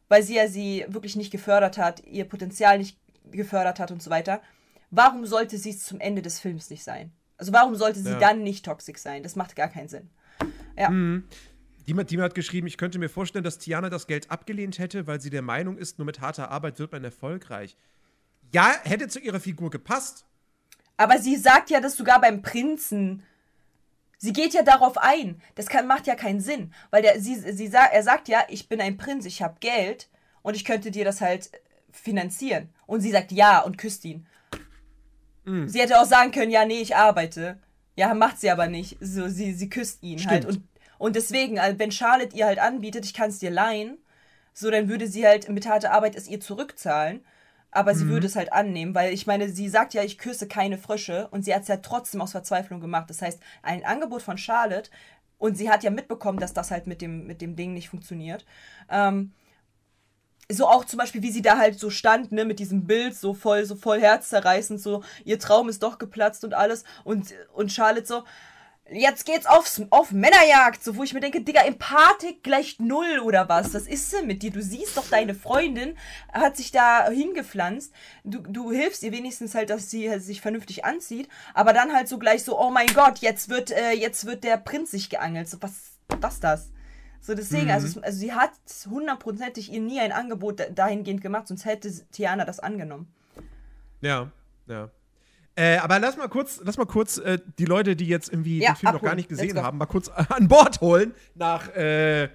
[0.09, 2.97] weil sie ja sie wirklich nicht gefördert hat, ihr Potenzial nicht
[3.31, 4.41] gefördert hat und so weiter.
[4.91, 7.13] Warum sollte sie es zum Ende des Films nicht sein?
[7.37, 8.19] Also warum sollte sie Ja.
[8.19, 9.23] dann nicht toxisch sein?
[9.23, 10.11] Das macht gar keinen Sinn.
[10.77, 10.89] Ja.
[11.89, 15.21] Dima, Dima hat geschrieben, ich könnte mir vorstellen, dass Tiana das Geld abgelehnt hätte, weil
[15.21, 17.77] sie der Meinung ist, nur mit harter Arbeit wird man erfolgreich.
[18.53, 20.25] Ja, hätte zu ihrer Figur gepasst.
[20.97, 23.23] Aber sie sagt ja das sogar beim Prinzen.
[24.19, 25.41] Sie geht ja darauf ein.
[25.55, 26.73] Das kann, macht ja keinen Sinn.
[26.91, 30.09] Weil der, sie, sie, er sagt ja, ich bin ein Prinz, ich habe Geld
[30.43, 31.51] und ich könnte dir das halt
[31.93, 32.71] finanzieren.
[32.87, 34.27] Und sie sagt ja und küsst ihn.
[35.67, 37.59] Sie hätte auch sagen können, ja, nee, ich arbeite.
[37.97, 38.99] Ja, macht sie aber nicht.
[39.01, 40.45] So, sie, sie küsst ihn halt.
[40.45, 40.57] Stimmt.
[40.57, 43.99] Und, und deswegen, also wenn Charlotte ihr halt anbietet, ich kann es dir leihen,
[44.53, 47.25] so, dann würde sie halt mit harter Arbeit es ihr zurückzahlen.
[47.79, 50.79] Aber sie würde es halt annehmen, weil ich meine, sie sagt ja, ich küsse keine
[50.79, 53.09] Frösche und sie hat es ja trotzdem aus Verzweiflung gemacht.
[53.09, 54.91] Das heißt, ein Angebot von Charlotte
[55.39, 58.45] und sie hat ja mitbekommen, dass das halt mit dem, mit dem Ding nicht funktioniert.
[58.91, 59.31] Ähm,
[60.51, 63.33] so auch zum Beispiel, wie sie da halt so stand, ne, mit diesem Bild, so
[63.33, 66.83] voll, so voll herzzerreißend, so, ihr Traum ist doch geplatzt und alles.
[67.05, 68.25] Und, und Charlotte so,
[68.93, 73.49] jetzt geht's aufs, auf Männerjagd, so, wo ich mir denke, Digga, Empathik gleich null oder
[73.49, 73.75] was?
[73.75, 74.51] Was ist denn mit dir?
[74.51, 75.97] Du siehst doch, deine Freundin
[76.33, 77.93] hat sich da hingepflanzt.
[78.25, 82.09] Du, du hilfst ihr wenigstens halt, dass sie halt sich vernünftig anzieht, aber dann halt
[82.09, 85.49] so gleich so, oh mein Gott, jetzt wird, äh, jetzt wird der Prinz sich geangelt.
[85.49, 85.73] So, was,
[86.21, 86.71] was das?
[87.21, 88.53] So, deswegen, also, es- also sie hat
[88.89, 93.13] hundertprozentig ihr nie ein Angebot da- dahingehend gemacht, sonst hätte Tiana das angenommen.
[94.01, 94.31] Ja,
[94.67, 94.91] ja.
[95.59, 98.75] Äh, aber lass mal kurz, lass mal kurz äh, die Leute, die jetzt irgendwie Ja,
[98.75, 99.11] den Film noch abholen.
[99.11, 102.29] gar nicht gesehen haben, mal kurz an Bord holen nach äh,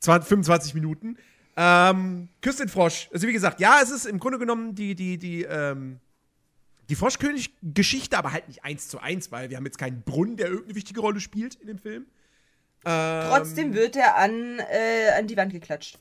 [0.00, 1.16] 20, 25 Minuten.
[1.56, 3.08] Ähm, Küss den Frosch.
[3.10, 5.98] Also wie gesagt, ja, es ist im Grunde genommen die, die, die, ähm,
[6.90, 10.48] die Froschkönig-Geschichte, aber halt nicht eins zu eins, weil wir haben jetzt keinen Brunnen, der
[10.48, 12.04] irgendeine wichtige Rolle spielt in dem Film.
[12.84, 15.98] Ähm, Trotzdem wird er an, äh, an die Wand geklatscht.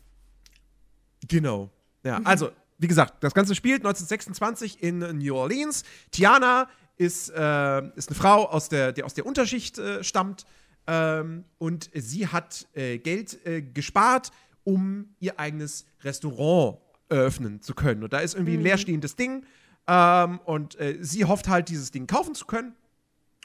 [1.30, 1.70] Genau.
[2.04, 5.84] Ja, also, wie gesagt, das Ganze spielt 1926 in New Orleans.
[6.12, 10.46] Tiana ist, äh, ist eine Frau, aus der, die aus der Unterschicht äh, stammt.
[10.88, 14.32] Ähm, und sie hat äh, Geld äh, gespart,
[14.64, 18.04] um ihr eigenes Restaurant eröffnen zu können.
[18.04, 19.46] Und da ist irgendwie ein leerstehendes Ding.
[19.88, 22.76] Ähm, und äh, sie hofft halt, dieses Ding kaufen zu können.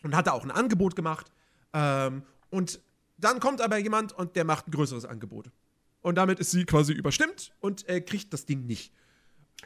[0.02, 1.30] Und hat da auch ein Angebot gemacht.
[1.72, 2.80] Ähm, und
[3.18, 5.50] dann kommt aber jemand und der macht ein größeres Angebot.
[6.00, 8.92] Und damit ist sie quasi überstimmt und äh, kriegt das Ding nicht.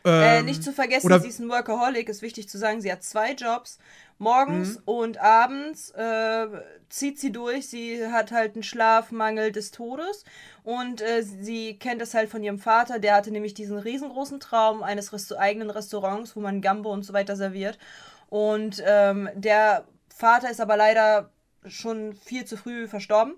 [0.05, 2.81] Äh, Ähm, nicht zu vergessen, oder- sie ist ein Workaholic, ist wichtig zu sagen.
[2.81, 3.79] Sie hat zwei Jobs.
[4.19, 4.83] Morgens Mhm.
[4.87, 6.47] und abends äh,
[6.89, 7.69] zieht sie durch.
[7.69, 10.25] Sie hat halt einen Schlafmangel des Todes.
[10.65, 12.99] Und äh, sie kennt es halt von ihrem Vater.
[12.99, 17.13] Der hatte nämlich diesen riesengroßen Traum eines Resto eigenen Restaurants, wo man Gambo und so
[17.13, 17.79] weiter serviert.
[18.31, 21.31] Und ähm, der Vater ist aber leider
[21.67, 23.35] schon viel zu früh verstorben.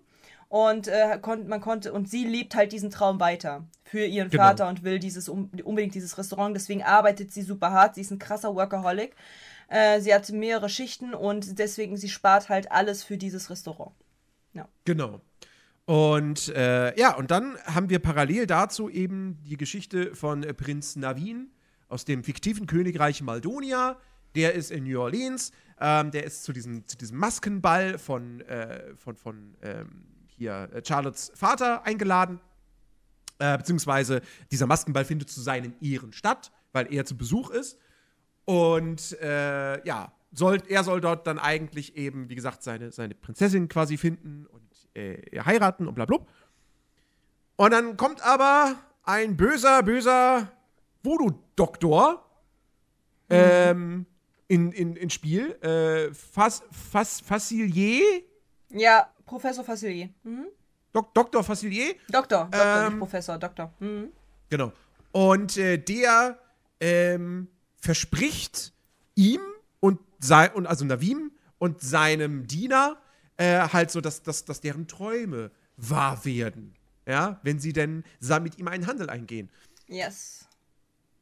[0.48, 4.44] Und äh, kon man konnte, und sie liebt halt diesen Traum weiter für ihren Genau.
[4.44, 6.56] Vater und will dieses um, unbedingt dieses Restaurant.
[6.56, 7.94] Deswegen arbeitet sie super hart.
[7.94, 9.14] Sie ist ein krasser Workaholic.
[9.68, 13.92] Äh, sie hat mehrere Schichten und deswegen sie spart halt alles für dieses Restaurant.
[14.84, 15.20] Genau.
[15.84, 21.50] Und äh, ja, und dann haben wir parallel dazu eben die Geschichte von Prinz Navin
[21.88, 23.96] aus dem fiktiven Königreich Maldonia.
[24.34, 25.52] Der ist in New Orleans.
[25.80, 30.04] Ähm, der ist zu diesem, zu diesem Maskenball von, äh, von, von ähm,
[30.38, 32.40] hier äh, Charlottes Vater eingeladen.
[33.38, 37.78] Äh, beziehungsweise dieser Maskenball findet zu seinen Ehren statt, weil er zu Besuch ist.
[38.44, 43.68] Und äh, ja, soll, er soll dort dann eigentlich eben, wie gesagt, seine, seine Prinzessin
[43.68, 46.18] quasi finden und äh, heiraten und bla bla.
[47.56, 50.50] Und dann kommt aber ein böser, böser
[51.02, 52.24] Voodoo-Doktor
[53.30, 54.06] ähm,
[54.48, 55.52] in, in, ins Spiel.
[55.62, 58.22] Äh, Fas, Fas, Facilier?
[58.70, 60.08] Ja, Professor Facilier.
[60.24, 60.46] Mhm.
[60.92, 61.44] Dok, Dr.
[61.44, 61.94] Facilier?
[62.08, 63.72] Doktor, Doktor, Ähm, nicht Professor, Doktor.
[63.78, 64.08] Mhm.
[64.48, 64.72] Genau.
[65.12, 66.38] Und äh, der
[66.80, 67.48] ähm,
[67.80, 68.72] verspricht
[69.14, 69.40] ihm
[69.80, 72.96] und, sei, und also Navim und seinem Diener
[73.36, 76.74] äh, halt so, dass, dass, dass deren Träume wahr werden.
[77.06, 78.04] Ja, wenn sie denn
[78.42, 79.50] mit ihm einen Handel eingehen.
[79.86, 80.46] Yes.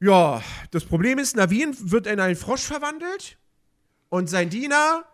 [0.01, 0.43] Ja,
[0.73, 3.39] das Problem ist, Navin wird in einen Frosch verwandelt
[4.09, 5.05] und sein Diener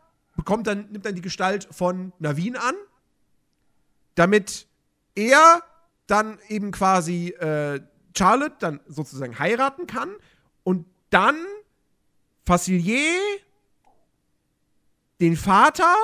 [0.42, 2.74] bekommt dann, nimmt dann die Gestalt von Navin an,
[4.16, 4.66] damit
[5.14, 5.62] er
[6.09, 7.81] dann eben quasi äh,
[8.16, 10.16] Charlotte dann sozusagen heiraten kann
[10.64, 11.37] und dann
[12.44, 13.20] Facilier
[15.20, 15.94] den Vater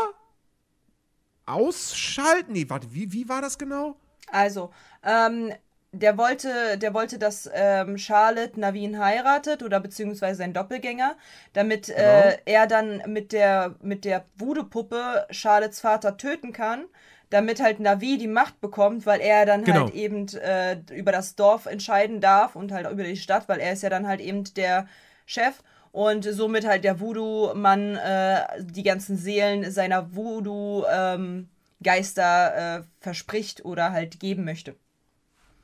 [1.45, 2.53] ausschalten.
[2.53, 3.97] Nee, warte, wie, wie war das genau?
[4.31, 4.71] Also,
[5.03, 5.53] ähm,
[5.93, 11.17] der wollte, der wollte, dass ähm, Charlotte Navin heiratet oder beziehungsweise sein Doppelgänger,
[11.55, 16.85] damit äh, er dann mit der, mit der Voodoo-Puppe Charlottes Vater töten kann,
[17.31, 19.85] damit halt Navi die Macht bekommt, weil er dann Genau.
[19.87, 23.73] halt eben äh, über das Dorf entscheiden darf und halt über die Stadt, weil er
[23.73, 24.87] ist ja dann halt eben der
[25.27, 31.49] Chef und somit halt der Voodoo-Mann äh, die ganzen Seelen seiner Voodoo- ähm,
[31.83, 34.75] äh, verspricht oder halt geben möchte.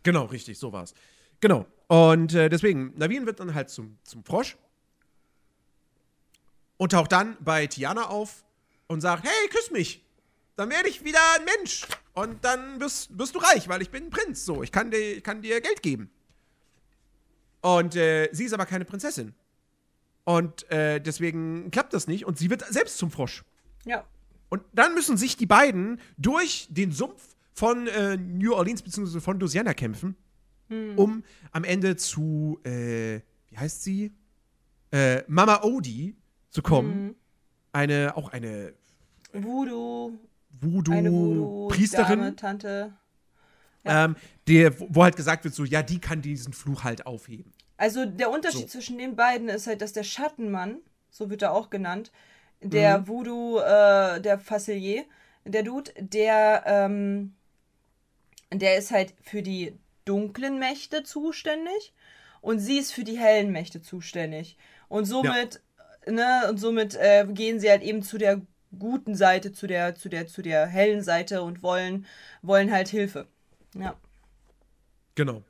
[0.05, 0.95] Genau, richtig, so war's.
[1.41, 1.67] Genau.
[1.89, 4.57] Und äh, deswegen, Navin wird dann halt zum, zum Frosch
[6.77, 8.45] und taucht dann bei Tiana auf
[8.87, 10.05] und sagt, hey, küss mich.
[10.57, 11.87] Dann werde ich wieder ein Mensch.
[12.13, 14.45] Und dann wirst, wirst du reich, weil ich bin ein Prinz.
[14.45, 16.11] So, ich kann dir, ich kann dir Geld geben.
[17.61, 19.35] Und äh, sie ist aber keine Prinzessin.
[20.25, 22.25] Und äh, deswegen klappt das nicht.
[22.25, 23.43] Und sie wird selbst zum Frosch.
[23.85, 24.05] Ja.
[24.49, 29.21] Und dann müssen sich die beiden durch den Sumpf von äh, New Orleans bzw.
[29.21, 30.17] von Louisiana kämpfen,
[30.97, 34.13] um am Ende zu, äh, wie heißt sie?
[34.93, 36.17] Äh, Mama Odie
[36.51, 37.15] zu kommen.
[37.73, 38.75] Eine, auch eine
[39.33, 40.13] Voodoo,
[40.91, 42.93] eine Voodoo, Voodoo-Priesterin, Dame, Tante.
[43.85, 44.17] ähm,
[44.49, 47.53] der, wo wo halt gesagt wird, so, ja, die kann diesen Fluch halt aufheben.
[47.77, 48.79] Also der Unterschied So.
[48.79, 50.79] zwischen den beiden ist halt, dass der Schattenmann,
[51.11, 52.11] so wird er auch genannt,
[52.63, 53.09] der Mhm.
[53.09, 55.05] Voodoo, äh, der Facilier,
[55.45, 57.35] der Dude, der, ähm,
[58.53, 61.93] der ist halt für die dunklen Mächte zuständig
[62.41, 64.57] und sie ist für die hellen Mächte zuständig.
[64.89, 65.61] Und somit,
[66.07, 68.43] ne, und somit äh, gehen sie halt eben zu der
[68.79, 72.07] guten Seite, zu der, zu der, zu der hellen Seite und wollen,
[72.43, 73.27] wollen halt Hilfe.
[73.75, 73.97] Ja.
[75.15, 75.43] Genau.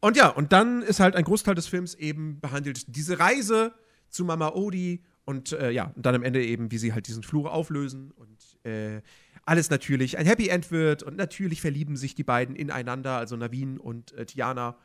[0.00, 3.74] Und ja, und dann ist halt ein Großteil des Films eben behandelt diese Reise
[4.08, 7.22] zu Mama Odie und äh, ja, und dann am Ende eben, wie sie halt diesen
[7.22, 8.10] Fluch auflösen.
[8.12, 9.02] Und äh,
[9.50, 13.78] alles natürlich ein Happy End wird und natürlich verlieben sich die beiden ineinander, also Navin
[13.78, 14.76] und äh, Tiana.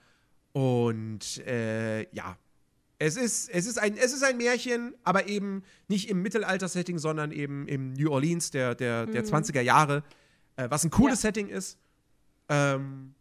[0.54, 2.36] Und äh, ja,
[2.98, 7.32] es ist, es, ist ein, es ist ein Märchen, aber eben nicht im Mittelalter-Setting, sondern
[7.32, 10.04] eben im New Orleans der, der, der 20er Jahre,
[10.56, 11.28] äh, was ein cooles Ja.
[11.28, 11.78] Setting ist.
[12.50, 13.14] Ähm,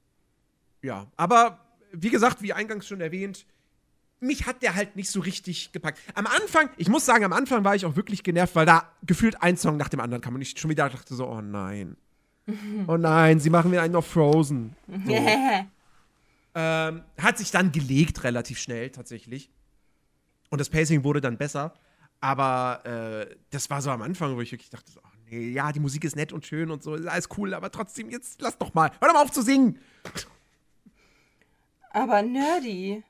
[0.81, 1.59] ja, aber
[1.93, 3.45] wie gesagt, wie eingangs schon erwähnt,
[4.25, 6.01] mich hat der halt nicht so richtig gepackt.
[6.15, 9.43] Am Anfang, ich muss sagen, am Anfang war ich auch wirklich genervt, weil da gefühlt
[9.43, 11.97] ein Song nach dem anderen kam und ich schon wieder dachte so, oh nein.
[12.87, 14.77] Oh nein, sie machen mir einen auf Frozen.
[14.87, 15.13] So.
[16.55, 19.51] ähm, hat sich dann gelegt relativ schnell tatsächlich.
[20.51, 21.73] Und das Pacing wurde dann besser.
[22.21, 25.73] Aber äh, das war so am Anfang, wo ich wirklich dachte, so, ach nee, ja,
[25.73, 28.59] die Musik ist nett und schön und so, ist alles cool, aber trotzdem, jetzt lass
[28.59, 29.79] doch mal, hör doch mal auf zu singen.
[31.91, 33.03] Aber nerdy.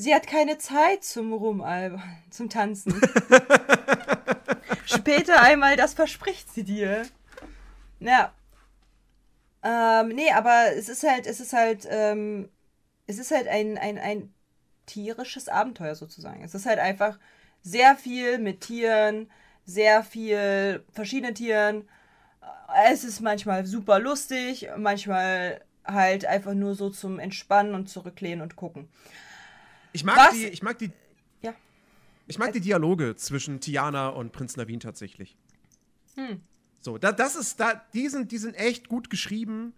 [0.00, 2.94] Sie hat keine Zeit zum Rumalbern, zum Tanzen.
[4.86, 7.04] Später einmal, das verspricht sie dir.
[7.98, 8.32] Ja.
[9.64, 12.48] Ähm, nee, aber es ist halt, es ist halt, ähm,
[13.08, 14.32] es ist halt ein, ein, ein
[14.86, 16.44] tierisches Abenteuer sozusagen.
[16.44, 17.18] Es ist halt einfach
[17.62, 19.28] sehr viel mit Tieren,
[19.64, 21.88] sehr viel verschiedenen Tieren.
[22.88, 28.54] Es ist manchmal super lustig, manchmal halt einfach nur so zum Entspannen und zurücklehnen und
[28.54, 28.88] gucken.
[29.98, 30.32] Ich mag Was?
[30.32, 30.92] die, ich mag die,
[31.42, 31.52] Ja.
[32.28, 35.36] ich mag die Dialoge zwischen Tiana und Prinz Navin tatsächlich.
[36.14, 36.40] Hm.
[36.80, 39.72] So, da, das ist, da, die sind, die sind echt gut geschrieben.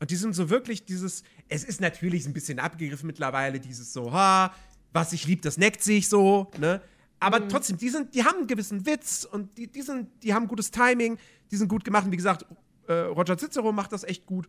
[0.00, 4.12] Und die sind so wirklich dieses, es ist natürlich ein bisschen abgegriffen mittlerweile, dieses so,
[4.12, 4.52] ha,
[4.92, 6.82] was sich liebt, das neckt sich so, ne?
[7.20, 10.48] Aber trotzdem, die sind, die haben einen gewissen Witz und die, die sind, die haben
[10.48, 11.16] gutes Timing,
[11.52, 12.06] die sind gut gemacht.
[12.06, 12.44] Und wie gesagt,
[12.88, 14.48] äh, Roger Cicero macht das echt gut.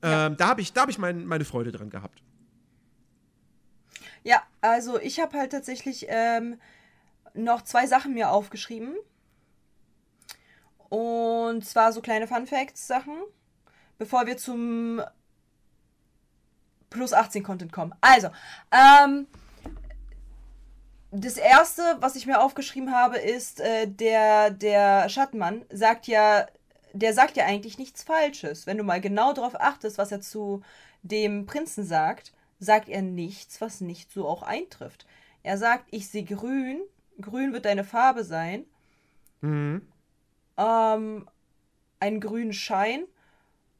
[0.00, 2.22] Ähm, da habe ich, da hab ich mein, meine Freude dran gehabt.
[4.24, 6.58] Ja, also ich habe halt tatsächlich ähm,
[7.34, 8.96] noch zwei Sachen mir aufgeschrieben.
[10.88, 13.14] Und zwar so kleine Fun Facts Sachen,
[13.98, 15.02] bevor wir zum
[16.90, 17.94] Plus 18 Content kommen.
[18.00, 18.28] Also,
[18.70, 19.26] ähm,
[21.10, 26.46] das erste, was ich mir aufgeschrieben habe, ist, äh, der, der Schattenmann sagt ja,
[26.92, 28.66] der sagt ja eigentlich nichts Falsches.
[28.66, 30.62] Wenn du mal genau darauf achtest, was er zu
[31.02, 35.06] dem Prinzen sagt, sagt er nichts, was nicht so auch eintrifft.
[35.42, 36.80] Er sagt, ich sehe grün,
[37.20, 38.64] grün wird deine Farbe sein,
[39.40, 39.82] Mhm.
[40.56, 41.28] ähm,
[42.00, 43.04] einen grünen Schein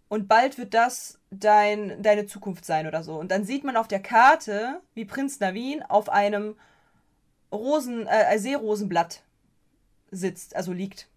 [0.08, 3.16] und bald wird das dein, deine Zukunft sein oder so.
[3.16, 6.56] Und dann sieht man auf der Karte, wie Prinz Navin auf einem
[7.50, 9.22] Rosen, äh, Seerosenblatt
[10.10, 11.08] sitzt, also liegt.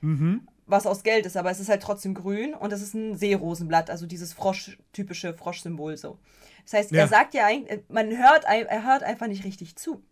[0.00, 0.46] Mhm.
[0.66, 3.90] Was aus Geld ist, aber es ist halt trotzdem grün und es ist ein Seerosenblatt,
[3.90, 6.18] also dieses Frosch, typische Froschsymbol so.
[6.64, 7.00] Das heißt, Ja.
[7.00, 10.02] er sagt ja eigentlich, man hört, er hört einfach nicht richtig zu.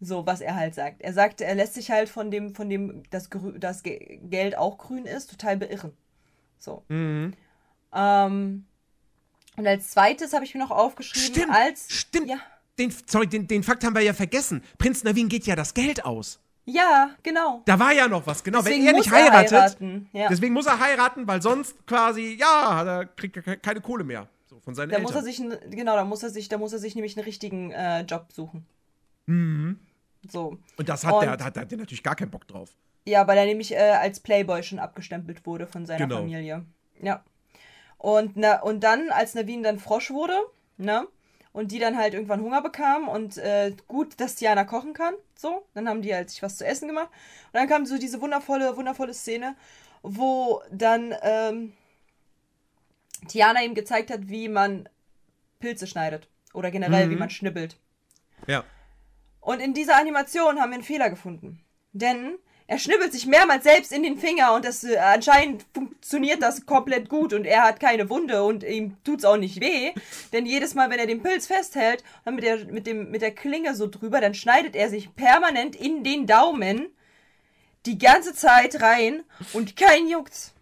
[0.00, 1.00] So, was er halt sagt.
[1.02, 4.78] Er sagt, er lässt sich halt von dem, von dem, dass das Ge- Geld auch
[4.78, 5.92] grün ist, total beirren.
[6.58, 6.82] So.
[6.88, 7.34] Mhm.
[7.94, 8.64] Ähm,
[9.56, 11.86] und als zweites habe ich mir noch aufgeschrieben, Stimmt, als.
[11.92, 12.28] stimmt.
[12.30, 12.38] Ja,
[12.78, 14.64] Den, sorry, den, den Fakt haben wir ja vergessen.
[14.78, 16.40] Prinz Navin geht ja das Geld aus.
[16.64, 17.62] Ja, genau.
[17.64, 18.58] Da war ja noch was, genau.
[18.62, 20.28] Deswegen Wenn er muss nicht er heiratet, heiraten, ja.
[20.28, 24.04] deswegen muss er heiraten, weil sonst quasi, ja, hat er kriegt er ke- keine Kohle
[24.04, 24.28] mehr.
[24.48, 25.12] So, von seinen Da Eltern.
[25.12, 27.70] muss er sich, genau, da muss er sich, da muss er sich nämlich einen richtigen
[27.72, 28.66] äh, Job suchen.
[29.26, 29.78] Mhm.
[30.30, 30.58] So.
[30.76, 32.70] Und das hat Und- der, da hat der natürlich gar keinen Bock drauf.
[33.04, 36.18] Ja, weil er nämlich äh, als Playboy schon abgestempelt wurde von seiner Genau.
[36.18, 36.64] Familie.
[37.00, 37.24] Ja.
[37.98, 40.34] Und, na, und dann, als Navin dann Frosch wurde,
[40.76, 41.06] ne?
[41.52, 45.66] Und die dann halt irgendwann Hunger bekam und äh, gut, dass Tiana kochen kann, so.
[45.74, 47.10] Dann haben die halt sich was zu essen gemacht.
[47.52, 49.54] Und dann kam so diese wundervolle, wundervolle Szene,
[50.02, 51.74] wo dann ähm,
[53.28, 54.88] Tiana ihm gezeigt hat, wie man
[55.60, 56.28] Pilze schneidet.
[56.54, 57.76] Oder generell, wie man schnibbelt.
[58.46, 58.64] Ja.
[59.40, 61.64] Und in dieser Animation haben wir einen Fehler gefunden.
[61.92, 62.38] Denn
[62.72, 67.10] er schnibbelt sich mehrmals selbst in den Finger und das äh, anscheinend funktioniert das komplett
[67.10, 69.92] gut und er hat keine Wunde und ihm tut's auch nicht weh.
[70.32, 73.34] Denn jedes Mal, wenn er den Pilz festhält, dann mit der, mit dem, mit der
[73.34, 76.86] Klinge so drüber, dann schneidet er sich permanent in den Daumen
[77.84, 80.54] die ganze Zeit rein und kein juckt's.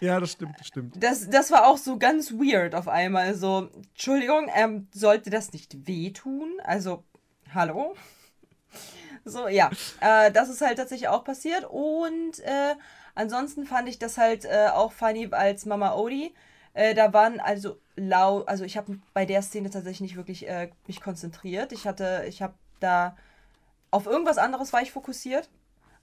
[0.00, 1.00] Ja, das stimmt, das stimmt.
[1.00, 3.36] Das, das war auch so ganz weird auf einmal.
[3.36, 6.50] So, Entschuldigung, ähm, sollte das nicht wehtun?
[6.64, 7.04] Also,
[7.54, 7.94] hallo?
[9.24, 9.70] So, ja.
[10.00, 11.64] Äh, das ist halt tatsächlich auch passiert.
[11.64, 12.74] Und äh,
[13.14, 16.34] ansonsten fand ich das halt äh, auch funny als Mama Odie.
[16.74, 20.70] Äh, da waren also laut, also ich habe bei der Szene tatsächlich nicht wirklich äh,
[20.86, 21.72] mich konzentriert.
[21.72, 23.16] Ich hatte, ich habe da
[23.90, 25.48] auf irgendwas anderes war ich fokussiert.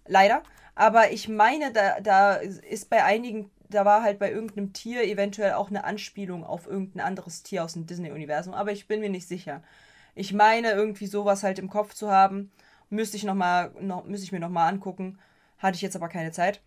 [0.07, 0.41] Leider.
[0.75, 5.53] Aber ich meine, da, da ist bei einigen, da war halt bei irgendeinem Tier eventuell
[5.53, 8.53] auch eine Anspielung auf irgendein anderes Tier aus dem Disney-Universum.
[8.53, 9.61] Aber ich bin mir nicht sicher.
[10.15, 12.51] Ich meine, irgendwie sowas halt im Kopf zu haben.
[12.91, 15.17] Müsste ich, noch mal, noch, müsste ich mir nochmal angucken.
[15.57, 16.61] Hatte ich jetzt aber keine Zeit.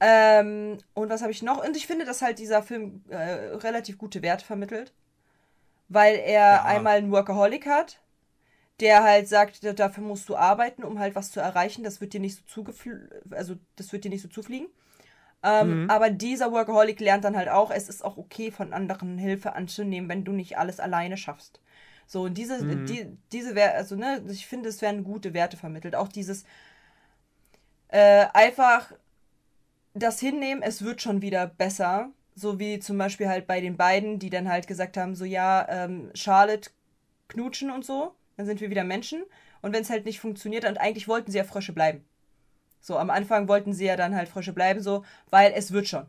[0.00, 1.64] Ähm, und was habe ich noch?
[1.64, 4.92] Und ich finde, dass halt dieser Film äh, relativ gute Werte vermittelt.
[5.88, 6.64] Weil er Ja.
[6.64, 8.00] einmal einen Workaholic hat,
[8.80, 11.84] der halt sagt, da- dafür musst du arbeiten, um halt was zu erreichen.
[11.84, 14.68] Das wird dir nicht so zugefl also das wird dir nicht so zufliegen.
[15.42, 19.54] Ähm, Aber dieser Workaholic lernt dann halt auch, es ist auch okay, von anderen Hilfe
[19.54, 21.60] anzunehmen, wenn du nicht alles alleine schaffst.
[22.06, 25.96] So, und diese, die, diese Werte, also, ne, ich finde, es werden gute Werte vermittelt.
[25.96, 26.44] Auch dieses
[27.88, 28.92] äh, einfach
[29.94, 32.10] das hinnehmen, es wird schon wieder besser.
[32.34, 35.66] So wie zum Beispiel halt bei den beiden, die dann halt gesagt haben, so ja,
[35.68, 36.70] ähm, Charlotte
[37.28, 39.24] knutschen und so, dann sind wir wieder Menschen.
[39.62, 42.04] Und wenn es halt nicht funktioniert, und eigentlich wollten sie ja Frösche bleiben.
[42.80, 46.06] So, am Anfang wollten sie ja dann halt Frösche bleiben, so, weil es wird schon.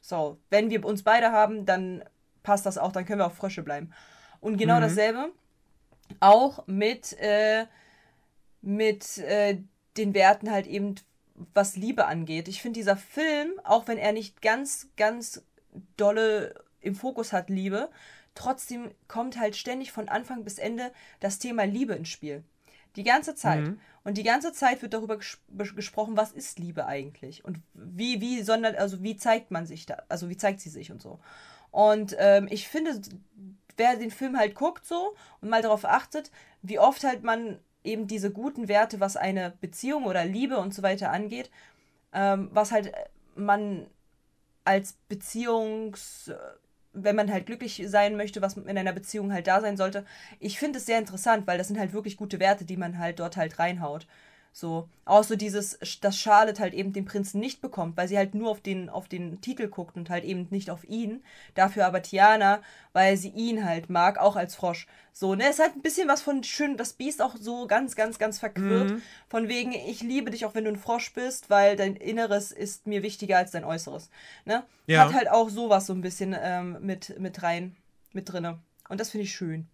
[0.00, 2.04] So, wenn wir uns beide haben, dann
[2.42, 3.90] passt das auch, dann können wir auch Frösche bleiben.
[4.44, 5.32] Und genau dasselbe
[6.20, 7.64] auch mit, äh,
[8.60, 9.58] mit äh,
[9.96, 10.96] den Werten halt eben,
[11.54, 12.46] was Liebe angeht.
[12.48, 15.42] Ich finde, dieser Film, auch wenn er nicht ganz, ganz
[15.96, 17.88] dolle im Fokus hat, Liebe,
[18.34, 22.44] trotzdem kommt halt ständig von Anfang bis Ende das Thema Liebe ins Spiel.
[22.96, 23.72] Die ganze Zeit.
[24.04, 25.38] Und die ganze Zeit wird darüber ges
[25.74, 27.46] gesprochen, was ist Liebe eigentlich?
[27.46, 30.92] Und wie, wie, sondern, also wie zeigt man sich da, also wie zeigt sie sich
[30.92, 31.18] und so.
[31.70, 33.00] Und ähm, ich finde,
[33.76, 36.30] wer den Film halt guckt so und mal darauf achtet,
[36.62, 40.82] wie oft halt man eben diese guten Werte, was eine Beziehung oder Liebe und so
[40.82, 41.50] weiter angeht,
[42.12, 42.92] ähm, was halt
[43.34, 43.86] man
[44.64, 46.32] als Beziehungs,
[46.92, 50.06] wenn man halt glücklich sein möchte, was in einer Beziehung halt da sein sollte.
[50.40, 53.20] Ich finde es sehr interessant, weil das sind halt wirklich gute Werte, die man halt
[53.20, 54.06] dort halt reinhaut.
[54.56, 58.36] So, auch so dieses, dass Charlotte halt eben den Prinzen nicht bekommt, weil sie halt
[58.36, 61.24] nur auf den, auf den Titel guckt und halt eben nicht auf ihn.
[61.56, 64.86] Dafür aber Tiana, weil sie ihn halt mag, auch als Frosch.
[65.12, 68.20] So, ne, es hat ein bisschen was von schön, das Biest auch so ganz, ganz,
[68.20, 68.92] ganz verquirrt.
[69.28, 72.86] Von wegen, ich liebe dich auch wenn du ein Frosch bist, weil dein Inneres ist
[72.86, 74.08] mir wichtiger als dein Äußeres.
[74.44, 74.62] Ne?
[74.86, 75.06] Ja.
[75.06, 77.74] Hat halt auch sowas so ein bisschen ähm, mit, mit rein,
[78.12, 78.60] mit drinne.
[78.88, 79.66] Und das finde ich schön.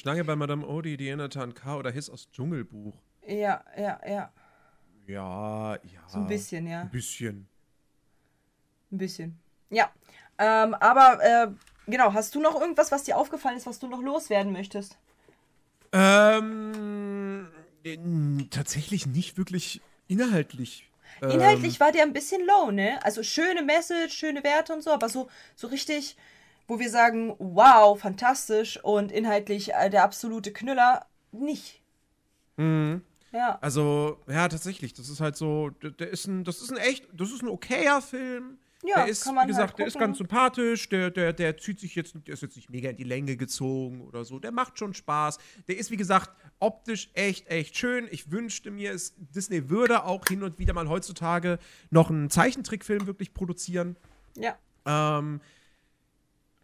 [0.00, 1.76] Schlange bei Madame Odie, die erinnerte an K.
[1.76, 2.96] oder Hiss aus Dschungelbuch.
[3.26, 4.32] Ja, ja, ja.
[5.06, 6.08] Ja, ja.
[6.08, 6.80] So ein bisschen, ja.
[6.80, 7.46] Ein bisschen.
[8.90, 9.38] Ein bisschen.
[9.68, 9.90] Ja.
[10.38, 11.48] Ähm, aber, äh,
[11.84, 14.96] genau, hast du noch irgendwas, was dir aufgefallen ist, was du noch loswerden möchtest?
[15.92, 17.48] Ähm,
[17.84, 17.98] äh,
[18.48, 20.88] tatsächlich nicht wirklich inhaltlich.
[21.20, 23.04] Inhaltlich war der ein bisschen low, ne?
[23.04, 26.16] Also schöne Message, schöne Werte und so, aber so, so richtig,
[26.70, 31.82] wo wir sagen, wow, fantastisch und inhaltlich äh, der absolute Knüller, nicht.
[32.56, 33.02] Mhm.
[33.32, 33.58] Ja.
[33.60, 37.32] Also, ja, tatsächlich, das ist halt so, der, ist ein, das ist ein echt, das
[37.32, 38.58] ist ein okayer Film.
[38.84, 41.58] Ja, der ist, kann man wie gesagt, halt der ist ganz sympathisch, der, der, der
[41.58, 44.52] zieht sich jetzt, der ist jetzt nicht mega in die Länge gezogen oder so, der
[44.52, 45.38] macht schon Spaß.
[45.66, 48.06] Der ist, wie gesagt, optisch echt, echt schön.
[48.12, 51.58] Ich wünschte mir, es, Disney würde auch hin und wieder mal heutzutage
[51.90, 53.96] noch einen Zeichentrickfilm wirklich produzieren.
[54.36, 54.56] Ja.
[54.86, 55.40] Ähm,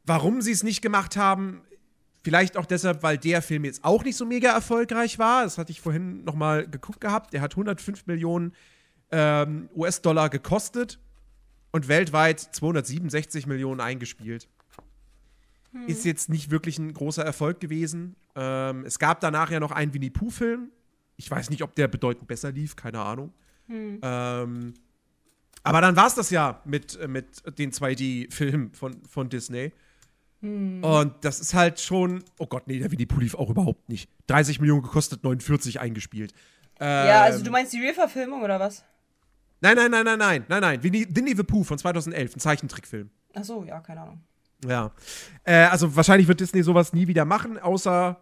[0.07, 1.63] warum sie es nicht gemacht haben,
[2.23, 5.45] vielleicht auch deshalb, weil der Film jetzt auch nicht so mega erfolgreich war.
[5.45, 7.33] Das hatte ich vorhin noch mal geguckt gehabt.
[7.33, 8.53] Der hat 105 Millionen
[9.11, 10.99] ähm, US-Dollar gekostet
[11.73, 14.49] und weltweit 267 Millionen eingespielt.
[15.87, 18.17] Ist jetzt nicht wirklich ein großer Erfolg gewesen.
[18.35, 20.71] Ähm, es gab danach ja noch einen Winnie Pooh-Film.
[21.17, 23.35] Ich weiß nicht, ob der bedeutend besser lief, keine Ahnung.
[24.03, 24.75] Ähm,
[25.63, 29.73] aber dann war es das ja mit, mit den 2D-Filmen von, von Disney.
[30.83, 32.23] Und das ist halt schon.
[32.39, 34.11] Oh Gott, nee, der Winnie Pooh lief auch überhaupt nicht.
[34.29, 36.33] 30 Millionen gekostet, 49 eingespielt.
[36.81, 38.85] ja, also Ähm, du meinst die Real-Verfilmung oder was?
[39.61, 40.83] Nein, nein, nein, nein, nein, nein, nein.
[40.83, 43.11] Winnie, Winnie the Pooh von 2011, ein Zeichentrickfilm.
[43.35, 44.21] Ach so, ja, keine Ahnung.
[44.67, 44.93] Ja.
[45.45, 48.21] Äh, also wahrscheinlich wird Disney sowas nie wieder machen, außer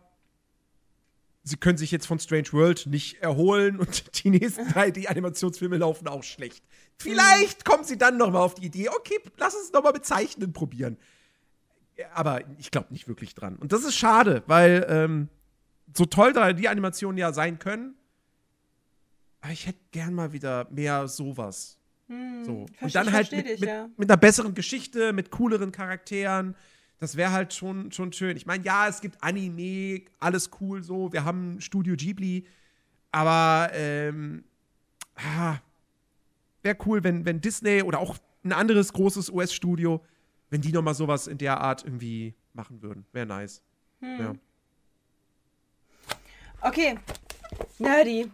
[1.43, 5.77] sie können sich jetzt von Strange World nicht erholen und die nächsten drei die Animationsfilme
[5.77, 6.65] laufen auch schlecht.
[6.99, 10.05] Vielleicht kommen sie dann noch mal auf die Idee, okay, lass uns noch mal mit
[10.05, 10.97] Zeichnen probieren.
[12.15, 13.57] Aber ich glaube nicht wirklich dran.
[13.57, 15.29] Und das ist schade, weil ähm,
[15.97, 17.95] so toll da die Animationen ja sein können,
[19.41, 21.79] aber ich hätte gern mal wieder mehr sowas.
[22.09, 22.67] So.
[22.67, 23.89] Verste- Und dann halt mit, dich, mit, ja.
[23.97, 26.55] mit einer besseren Geschichte, mit cooleren Charakteren.
[26.99, 28.37] Das wäre halt schon, schon schön.
[28.37, 31.13] Ich meine, ja, es gibt Anime, alles cool so.
[31.13, 32.47] Wir haben Studio Ghibli.
[33.11, 34.45] Aber ähm,
[35.17, 35.59] ah,
[36.63, 40.03] wäre cool, wenn, wenn Disney oder auch ein anderes großes US-Studio,
[40.55, 43.05] wenn die noch mal sowas in der Art irgendwie machen würden.
[43.11, 43.61] Wäre nice.
[43.99, 44.21] Hm.
[44.21, 44.35] Ja.
[46.61, 46.97] Okay.
[47.79, 48.31] Nerdy.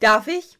[0.00, 0.58] Darf ich?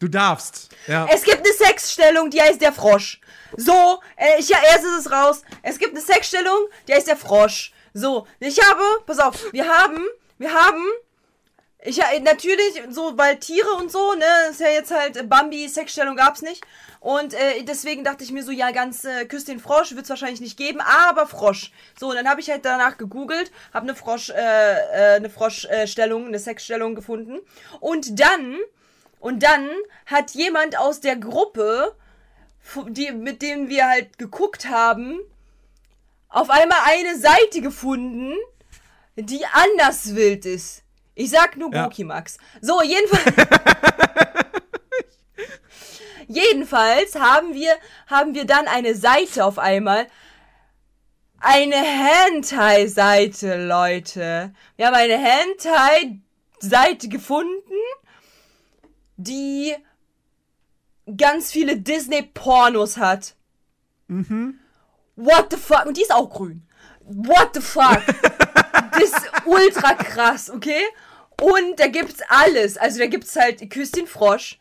[0.00, 0.68] Du darfst.
[0.86, 1.06] Ja.
[1.10, 3.22] Es gibt eine Sexstellung, die heißt der Frosch.
[3.56, 5.42] So, äh, ich, ja, erst ist es raus.
[5.62, 7.72] Es gibt eine Sexstellung, die heißt der Frosch.
[7.94, 10.06] So, ich habe, pass auf, wir haben
[10.40, 10.84] wir haben.
[11.82, 16.42] Ich natürlich, so, weil Tiere und so, ne, ist ja jetzt halt Bambi, Sexstellung gab's
[16.42, 16.62] nicht.
[17.00, 20.42] Und äh, deswegen dachte ich mir so, ja, ganz äh, Küss den Frosch wird's wahrscheinlich
[20.42, 21.72] nicht geben, aber Frosch.
[21.98, 26.26] So, und dann habe ich halt danach gegoogelt, habe eine Frosch, äh, äh, eine Froschstellung,
[26.26, 27.38] eine Sexstellung gefunden.
[27.80, 28.58] Und dann,
[29.18, 29.70] und dann
[30.04, 31.96] hat jemand aus der Gruppe,
[32.88, 35.18] die, mit dem wir halt geguckt haben,
[36.28, 38.34] auf einmal eine Seite gefunden,
[39.16, 40.82] die anders wild ist.
[41.20, 41.84] Ich sag nur Ja.
[41.84, 42.38] Gokimax.
[42.62, 43.36] So, jedenfalls.
[46.28, 50.06] jedenfalls haben wir, haben wir dann eine Seite auf einmal.
[51.38, 54.54] Eine Hentai-Seite, Leute.
[54.76, 57.74] Wir haben eine Hentai-Seite gefunden,
[59.18, 59.74] die
[61.18, 63.34] ganz viele Disney-Pornos hat.
[65.16, 65.84] What the fuck?
[65.84, 66.66] Und die ist auch grün.
[67.00, 68.00] What the fuck?
[68.92, 70.82] das ist ultra krass, okay?
[71.40, 72.76] Und da gibt's alles.
[72.76, 74.58] Also da gibt's halt Küss den Frosch.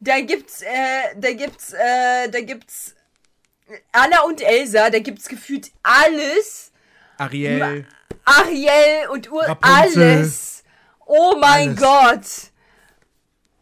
[0.00, 2.94] Da gibt's, äh, da gibt's, äh, da gibt's
[3.92, 4.90] Anna und Elsa.
[4.90, 6.72] Da gibt's gefühlt alles.
[7.18, 7.84] Ariel.
[8.24, 10.02] Ariel und Ur Rapunzel.
[10.02, 10.64] alles.
[11.06, 11.80] Oh mein Alles.
[11.80, 12.52] Gott.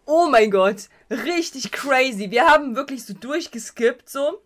[0.04, 0.88] Oh mein Gott.
[1.10, 2.30] Richtig crazy.
[2.30, 4.42] Wir haben wirklich so durchgeskippt so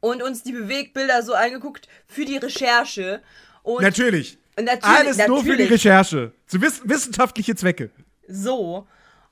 [0.00, 3.22] und uns die Bewegbilder so angeguckt für die Recherche.
[3.62, 4.38] Und Natürlich.
[4.68, 5.64] Alles nur für die.
[5.64, 6.32] Recherche.
[6.46, 7.90] Zu wiss wissenschaftliche Zwecke.
[8.28, 8.86] So.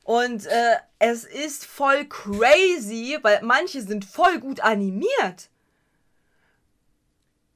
[0.05, 5.51] Und äh, es ist voll crazy, weil manche sind voll gut animiert.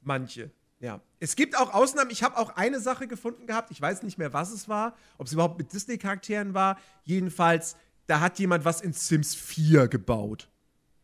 [0.02, 0.50] Manche.
[0.80, 1.00] Ja.
[1.20, 2.10] Es gibt auch Ausnahmen.
[2.10, 3.70] Ich habe auch eine Sache gefunden gehabt.
[3.70, 4.96] Ich weiß nicht mehr, was es war.
[5.16, 6.78] Ob es überhaupt mit Disney-Charakteren war.
[7.04, 10.48] Jedenfalls, da hat jemand was in Sims 4 gebaut.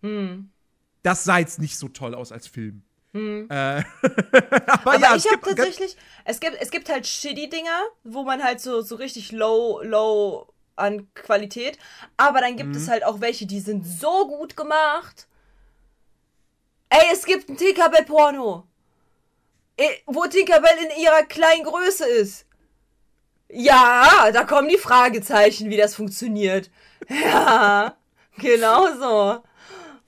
[0.02, 0.50] Hm.
[1.02, 2.82] Das sah jetzt nicht so toll aus als Film.
[3.48, 3.82] Äh,
[4.66, 8.60] aber, Aber ja, ich habe tatsächlich, es gibt, es gibt halt Shitty-Dinger, wo man halt
[8.60, 11.78] so, so richtig low, low an Qualität.
[12.16, 12.56] Aber dann Mhm.
[12.56, 15.26] gibt es halt auch welche, die sind so gut gemacht.
[16.90, 18.66] Ey, es gibt ein Tinkerbell-Porno.
[20.06, 22.46] Wo Tinkerbell in ihrer kleinen Größe ist.
[23.50, 26.70] Ja, da kommen die Fragezeichen, wie das funktioniert.
[27.08, 27.96] Ja,
[28.38, 29.42] genau so.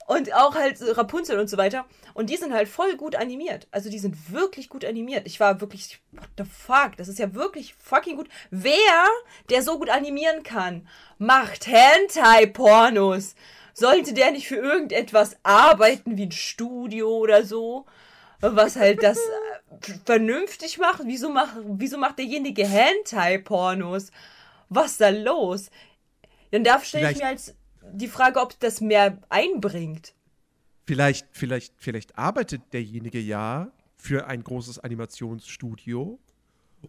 [0.07, 1.85] Und auch halt Rapunzel und so weiter.
[2.13, 3.67] Und die sind halt voll gut animiert.
[3.71, 5.25] Also die sind wirklich gut animiert.
[5.25, 6.97] Ich war wirklich, what the fuck?
[6.97, 8.29] Das ist ja wirklich fucking gut.
[8.49, 9.07] Wer,
[9.49, 10.87] der so gut animieren kann,
[11.17, 13.35] macht Hentai-Pornos?
[13.73, 17.85] Sollte der nicht für irgendetwas arbeiten, wie ein Studio oder so?
[18.41, 21.01] Was halt das äh, vernünftig macht?
[21.05, 24.11] Wieso, macht wieso macht derjenige Hentai-Pornos?
[24.69, 25.69] Was ist da los?
[26.51, 27.55] Dann darf stelle ich mir als
[27.93, 30.13] die Frage, ob das mehr einbringt.
[30.85, 36.19] Vielleicht, vielleicht, vielleicht arbeitet derjenige ja für ein großes Animationsstudio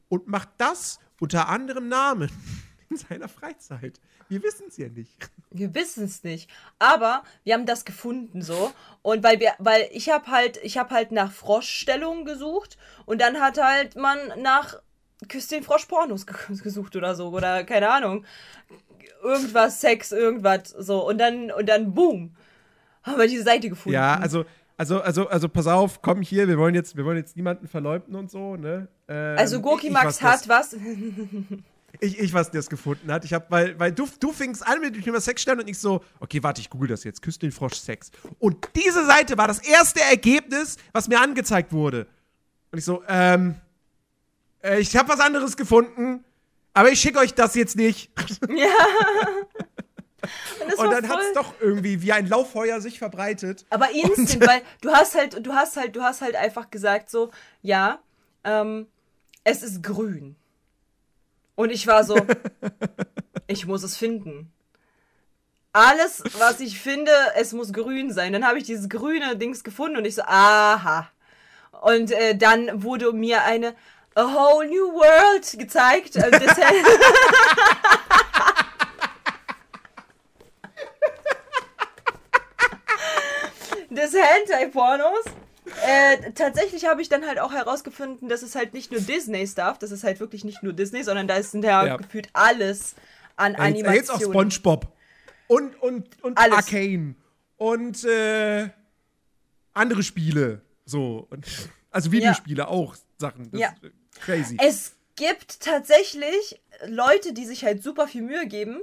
[0.09, 2.31] und macht das unter anderem Namen
[2.91, 4.01] in seiner Freizeit.
[4.29, 5.31] Wir wissen es ja nicht.
[5.51, 6.49] Wir wissen es nicht.
[6.79, 8.73] Aber wir haben das gefunden so.
[9.03, 13.41] Und weil wir, weil ich habe halt, ich habe halt nach Froschstellungen gesucht und dann
[13.41, 14.81] hat halt man nach
[15.29, 17.29] Küss den Frosch Pornos ge- gesucht oder so.
[17.29, 18.25] Oder keine Ahnung.
[19.23, 20.71] Irgendwas, Sex, irgendwas.
[20.71, 21.07] So.
[21.07, 22.35] Und dann, und dann boom.
[23.03, 23.95] Haben wir diese Seite gefunden.
[23.95, 24.45] Ja, also,
[24.77, 28.15] also, also, also, pass auf, komm hier, wir wollen jetzt, wir wollen jetzt niemanden verleumden
[28.15, 28.89] und so, ne?
[29.09, 30.77] Ähm, Also ich- Gorki ich Max weiß hat was.
[32.01, 33.25] Ich, ich weiß, der es gefunden hat.
[33.27, 35.79] Ich hab, weil, weil du, du fingst an mit dem Thema Sex stellen und ich
[35.79, 37.21] so, okay, warte, ich google das jetzt.
[37.21, 38.11] Küss den Frosch Sex.
[38.39, 42.07] Und diese Seite war das erste Ergebnis, was mir angezeigt wurde.
[42.73, 43.57] Und ich so, ähm,
[44.65, 46.25] äh, ich habe was anderes gefunden,
[46.73, 48.11] aber ich schicke euch das jetzt nicht.
[50.61, 53.65] Und, Und dann hat es doch irgendwie wie ein Lauffeuer sich verbreitet.
[53.71, 57.31] Aber instant, weil du hast halt, du hast halt, du hast halt einfach gesagt so,
[57.63, 58.01] ja,
[58.45, 58.87] ähm,
[59.45, 60.37] es ist grün.
[61.55, 62.17] Und ich war so,
[63.47, 64.53] ich muss es finden.
[65.73, 68.33] Alles, was ich finde, es muss grün sein.
[68.33, 71.11] Dann habe ich dieses grüne Dings gefunden und ich so, aha.
[71.83, 73.75] Und äh, dann wurde mir eine
[74.15, 76.17] A Whole New World gezeigt.
[76.23, 76.39] Also
[84.13, 85.25] des Hentai-Pornos.
[85.87, 89.93] Äh, tatsächlich habe ich dann halt auch herausgefunden, dass es halt nicht nur Disney-Stuff, das
[89.93, 91.97] ist halt wirklich nicht nur Disney, sondern da ist ja, Ja.
[91.97, 92.95] gefühlt alles
[93.37, 94.51] an Äh, Jetzt, äh, jetzt auch Animationen.
[94.51, 94.93] SpongeBob.
[95.47, 96.57] Und, und, und Alles.
[96.57, 97.15] Arcane.
[97.59, 98.71] Und äh,
[99.73, 100.63] andere Spiele.
[100.85, 101.27] So.
[101.31, 101.47] Und,
[101.91, 103.51] also Videospiele auch Sachen.
[103.53, 103.69] Das Ja.
[103.83, 104.57] ist crazy.
[104.61, 108.81] Es gibt tatsächlich Leute, die sich halt super viel Mühe geben.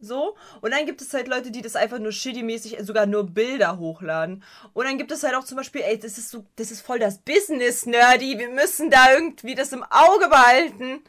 [0.00, 0.36] So.
[0.60, 4.42] Und dann gibt es halt Leute, die das einfach nur shitty-mäßig sogar nur Bilder hochladen.
[4.72, 6.98] Und dann gibt es halt auch zum Beispiel, ey, das ist so, das ist voll
[6.98, 8.38] das Business-Nerdy.
[8.38, 11.02] Wir müssen da irgendwie das im Auge behalten.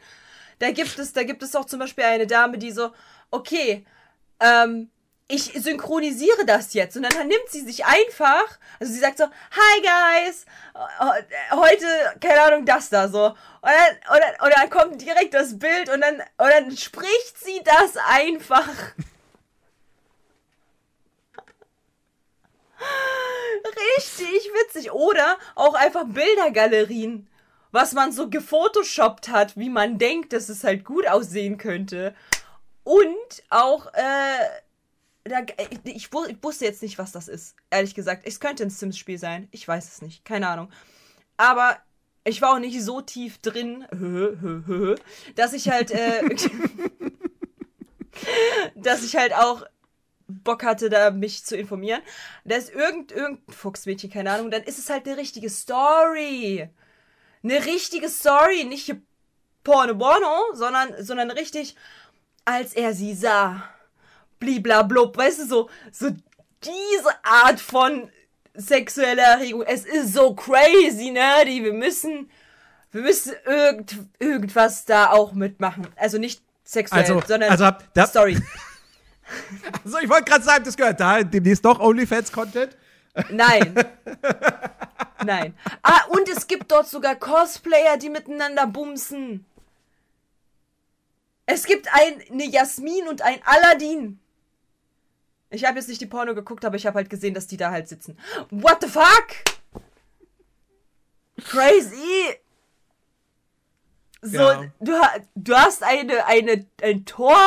[0.58, 2.92] Da gibt es, da gibt es auch zum Beispiel eine Dame, die so,
[3.30, 3.84] okay,
[4.40, 4.90] ähm,
[5.28, 6.96] ich synchronisiere das jetzt.
[6.96, 10.44] Und dann nimmt sie sich einfach, also sie sagt so, hi guys,
[10.74, 11.86] äh, heute,
[12.20, 13.26] keine Ahnung, das da so.
[13.26, 17.38] Und dann, und dann, und dann kommt direkt das Bild und dann, und dann spricht
[17.42, 18.68] sie das einfach.
[23.98, 24.92] Richtig witzig.
[24.92, 27.28] Oder auch einfach Bildergalerien.
[27.70, 32.14] Was man so gefotoshoppt hat, wie man denkt, dass es halt gut aussehen könnte.
[32.84, 34.48] Und auch, äh,
[35.24, 35.40] da,
[35.84, 37.54] ich, wu- ich wusste jetzt nicht, was das ist.
[37.70, 38.22] Ehrlich gesagt.
[38.26, 39.48] Es könnte ein Sims-Spiel sein.
[39.50, 40.24] Ich weiß es nicht.
[40.24, 40.70] Keine Ahnung.
[41.36, 41.78] Aber
[42.24, 43.84] ich war auch nicht so tief drin,
[45.36, 46.22] dass ich halt, äh,
[48.76, 49.64] dass ich halt auch
[50.28, 52.00] Bock hatte, da mich zu informieren.
[52.44, 56.68] Da ist irgend, irgendein Fuchsmädchen, keine Ahnung, dann ist es halt eine richtige Story.
[57.42, 58.94] Eine richtige Story, nicht
[59.64, 61.76] Porno Bono, sondern, sondern richtig,
[62.44, 63.68] als er sie sah.
[64.42, 66.10] Bliblablub, weißt du, so, so
[66.64, 68.10] diese Art von
[68.54, 69.62] sexueller Erregung.
[69.62, 71.62] Es ist so crazy, nerdy.
[71.62, 72.28] Wir müssen,
[72.90, 75.86] wir müssen irgend, irgendwas da auch mitmachen.
[75.96, 78.36] Also nicht sexuell, Also, sondern also hab- da- Story.
[79.84, 82.76] So, ich wollte gerade sagen, das gehört da demnächst doch OnlyFans-Content.
[83.30, 83.74] Nein.
[85.24, 85.54] Nein.
[85.82, 89.46] Ah, und es gibt dort sogar Cosplayer, die miteinander bumsen.
[91.46, 94.18] Es gibt ein, eine Jasmin und ein Aladdin.
[95.52, 97.70] Ich habe jetzt nicht die Porno geguckt, aber ich habe halt gesehen, dass die da
[97.70, 98.18] halt sitzen.
[98.50, 99.28] What the fuck?
[101.44, 102.36] Crazy.
[104.22, 104.64] So, Ja.
[104.80, 104.92] du,
[105.34, 107.38] du hast eine, eine, ein Tor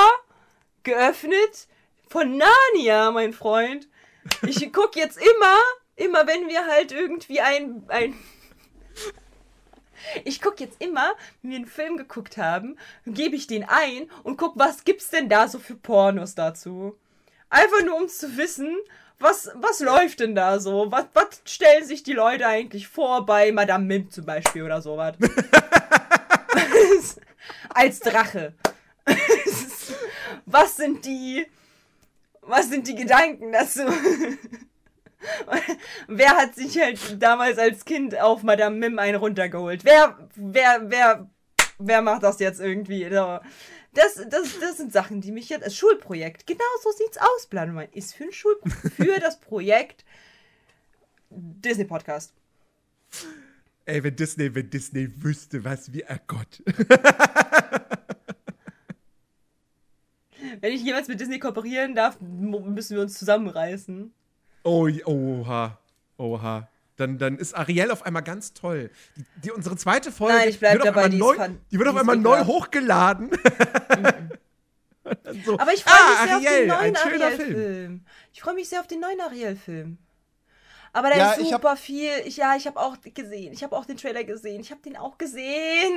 [0.84, 1.68] geöffnet
[2.10, 3.88] von Narnia, mein Freund.
[4.46, 5.58] Ich guck jetzt immer,
[5.96, 8.14] immer wenn wir halt irgendwie ein, ein
[10.24, 14.38] ich guck jetzt immer, wenn wir einen Film geguckt haben, gebe ich den ein und
[14.38, 16.98] guck, was gibt's denn da so für Pornos dazu?
[17.56, 18.76] Einfach nur um zu wissen,
[19.18, 20.92] was, was läuft denn da so?
[20.92, 25.16] Was, was stellen sich die Leute eigentlich vor bei Madame Mim zum Beispiel oder sowas?
[27.70, 28.56] Als Drache.
[30.46, 31.48] was sind die,
[32.42, 33.84] was sind die Gedanken dazu?
[36.08, 39.86] wer hat sich halt damals als Kind auf Madame Mim einen runtergeholt?
[39.86, 41.30] Wer, wer, wer,
[41.80, 43.06] wer macht das jetzt irgendwie?
[43.96, 47.88] Das, das, das sind Sachen, die mich jetzt als Schulprojekt, genau so sieht's aus, Blanumann,
[47.94, 48.56] ist für ein Schul
[48.96, 50.06] für das Projekt
[51.30, 52.34] Disney Podcast.
[53.86, 56.62] Ey, wenn Disney, wenn Disney wüsste, was wie, oh Gott.
[60.62, 64.14] Wenn ich jemals mit Disney kooperieren darf, müssen wir uns zusammenreißen.
[64.64, 65.80] Oh, oha,
[66.18, 66.70] oha.
[66.98, 68.90] Dann, dann ist Ariel auf einmal ganz toll.
[69.18, 71.58] Die, die, unsere zweite Folge Nein, ich bleib wird auf dabei, einmal die ist neu,
[71.72, 73.32] die wird die auf einmal neu hochgeladen.
[75.46, 78.06] So, Aber ich freue ah, mich sehr Ariel, auf den neuen Ariel-Film.
[78.34, 80.00] Ich freue mich sehr auf den neuen Ariel-Film.
[80.94, 82.10] Aber da Ja, ist ich hab- super viel.
[82.26, 83.54] Ich, ja, ich habe auch gesehen.
[83.54, 84.62] Ich habe auch den Trailer gesehen.
[84.62, 85.94] Ich habe den auch gesehen.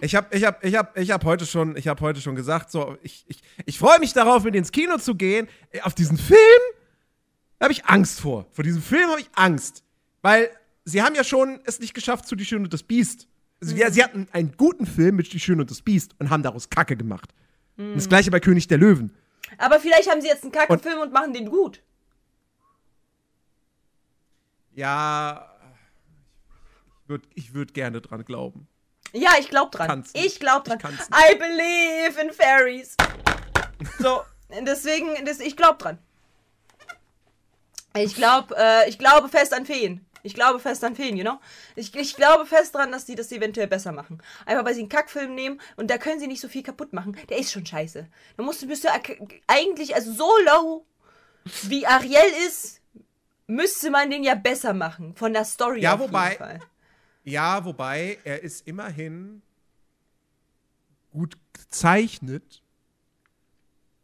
[0.00, 2.70] Ich habe ich hab, ich hab, ich hab heute, schon- ich hab heute schon gesagt,
[2.70, 5.48] so, ich, ich, ich freue mich darauf, mit ins Kino zu gehen.
[5.82, 6.38] Auf diesen Film
[7.60, 8.46] habe ich Angst vor.
[8.52, 9.82] Vor diesem Film habe ich Angst.
[10.26, 10.50] Weil
[10.84, 13.28] sie haben ja schon es nicht geschafft zu Die Schöne und das Biest.
[13.60, 16.42] Sie, ja, sie hatten einen guten Film mit Die Schöne und das Biest und haben
[16.42, 17.32] daraus Kacke gemacht.
[17.76, 19.16] Und das gleiche bei König der Löwen.
[19.56, 21.80] Aber vielleicht haben sie jetzt einen Kackenfilm und machen den gut.
[24.74, 25.48] Ja,
[27.04, 28.66] ich würde würd gerne dran glauben.
[29.12, 29.86] Ja, ich glaub dran.
[29.86, 30.26] Kann's nicht.
[30.26, 30.80] Ich glaub dran.
[30.82, 32.96] Ich I believe in fairies.
[34.00, 34.22] So,
[34.62, 35.98] deswegen, das, ich glaub dran.
[37.96, 40.04] Ich glaub, äh, ich glaube fest an Feen.
[40.26, 41.38] Ich glaube fest an Feen, you know?
[41.76, 44.20] Ich, ich glaube fest dran, dass die das eventuell besser machen.
[44.44, 47.16] Einfach weil sie einen Kackfilm nehmen und da können sie nicht so viel kaputt machen.
[47.28, 48.06] Der ist schon scheiße.
[48.36, 50.84] Da musst du ak- eigentlich, also so low
[51.62, 52.80] wie Ariel ist,
[53.46, 55.14] müsste man den ja besser machen.
[55.14, 56.60] Von der Story Ja, auf wobei- jeden Fall.
[57.24, 59.42] Ja, wobei er ist immerhin
[61.12, 62.62] gut gezeichnet.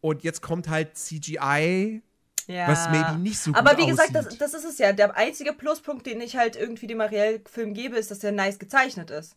[0.00, 2.02] Und jetzt kommt halt CGI,
[2.47, 2.66] Ja.
[2.68, 4.93] was maybe nicht so gut Aber wie gesagt, das, das ist es ja.
[4.93, 9.11] Der einzige Pluspunkt, den ich halt irgendwie dem Ariel-Film gebe, ist, dass er nice gezeichnet
[9.11, 9.36] ist.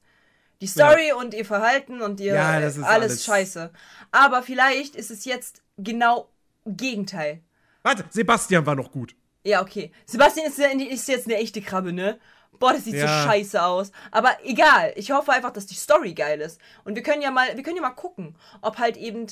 [0.61, 3.71] Die Story und ihr Verhalten und ihr Ja, das ist alles, alles- scheiße.
[4.11, 6.29] Aber vielleicht ist es jetzt genau
[6.65, 7.41] Gegenteil.
[7.83, 9.15] Warte, Sebastian war noch gut.
[9.43, 9.91] Ja, okay.
[10.05, 12.19] Sebastian ist, ja- ist jetzt eine echte Krabbe, ne?
[12.57, 13.21] Boah, das sieht Ja.
[13.23, 13.91] so scheiße aus.
[14.11, 14.93] Aber egal.
[14.95, 16.59] Ich hoffe einfach, dass die Story geil ist.
[16.85, 19.27] Und wir können ja mal, wir können ja mal gucken, ob halt eben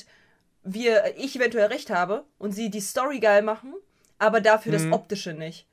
[0.64, 3.74] wir, ich eventuell recht habe und sie die Story geil machen,
[4.18, 4.90] aber dafür Mhm.
[4.90, 5.66] das Optische nicht.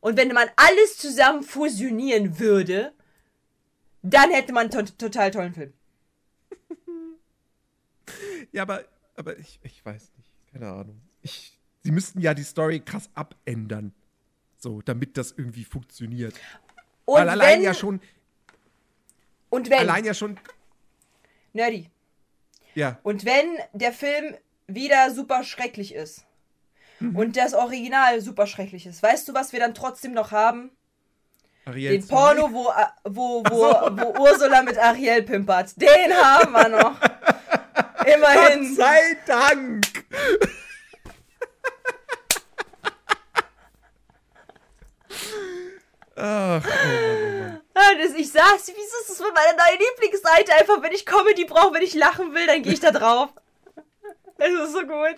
[0.00, 2.92] Und wenn man alles zusammen fusionieren würde,
[4.02, 5.72] dann hätte man einen to total tollen Film.
[8.52, 8.84] Ja, aber,
[9.16, 10.30] aber ich, ich weiß nicht.
[10.52, 11.00] Keine Ahnung.
[11.22, 13.92] Ich, sie müssten ja die Story krass abändern.
[14.58, 16.34] So, damit das irgendwie funktioniert.
[17.04, 18.00] Und Weil allein wenn, ja schon,
[19.50, 20.38] und wenn, allein ja schon,
[21.52, 21.90] Nerdy,
[22.76, 22.98] ja.
[23.02, 24.36] und wenn der Film
[24.68, 26.22] wieder super schrecklich ist
[26.98, 27.14] Mhm.
[27.14, 30.70] und das Original super schrecklich ist, weißt du, was wir dann trotzdem noch haben?
[31.66, 32.14] Ariel Den 2.
[32.14, 33.60] Porno, wo, äh, wo, wo,
[33.98, 35.78] wo Ursula mit Ariel pimpert.
[35.78, 36.98] Den haben wir noch.
[37.00, 38.74] Gott Immerhin.
[38.74, 39.84] sei Dank!
[46.16, 47.25] Ach, oh Mann,
[47.94, 50.54] oh das, ich sag's, wieso ist das für meine neue Lieblingsseite?
[50.54, 53.30] Einfach, wenn ich Comedy brauche, wenn ich lachen will, dann gehe ich da drauf.
[54.38, 55.16] Das ist so gut.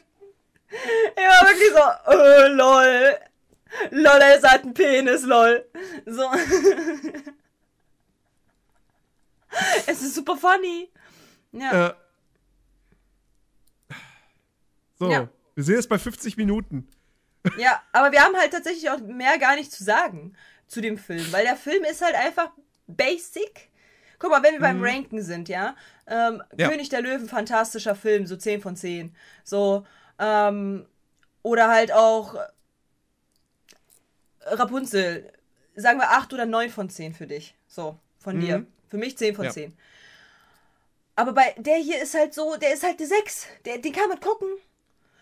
[1.17, 3.19] Immer wirklich so, äh, lol.
[3.91, 5.65] Lol, er hat einen Penis, lol.
[6.07, 6.31] So.
[9.87, 10.91] es ist super funny.
[11.53, 11.89] Ja.
[11.89, 11.95] Äh,
[14.99, 15.29] so, Ja.
[15.55, 16.89] wir sind jetzt bei 50 Minuten.
[17.57, 20.37] Ja, aber wir haben halt tatsächlich auch mehr gar nicht zu sagen
[20.69, 22.51] zu dem Film, weil der Film ist halt einfach
[22.87, 23.69] basic.
[24.21, 26.69] Guck mal, wenn wir beim Ranken sind, ja, ähm, Ja.
[26.69, 29.15] König der Löwen, fantastischer Film, so 10 von 10.
[29.45, 29.87] So,
[30.19, 30.87] ähm,
[31.43, 32.35] oder halt auch
[34.45, 35.31] Rapunzel,
[35.77, 37.55] sagen wir 8 oder 9 von 10 für dich.
[37.67, 38.67] So, von dir.
[38.89, 39.51] Für mich 10 von Ja.
[39.51, 39.77] 10.
[41.15, 43.47] Aber bei der hier ist halt so, der ist halt eine 6.
[43.65, 44.49] Der, den kann man gucken.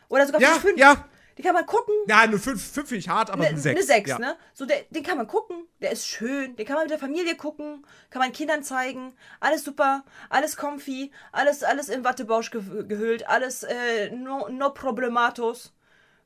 [0.09, 0.79] Oder sogar Ja, 5.
[0.79, 1.09] ja.
[1.37, 1.95] Den kann man gucken.
[2.09, 3.77] Ja, eine 5 fünf finde ich hart, aber Ne- eine 6.
[3.79, 4.19] Eine 6, ja.
[4.19, 4.37] ne?
[4.55, 7.37] So, der, den kann man gucken, der ist schön, den kann man mit der Familie
[7.37, 13.29] gucken, kann man Kindern zeigen, alles super, alles comfy, alles, alles im Wattebausch ge gehüllt,
[13.29, 15.75] alles äh, no, no problematos,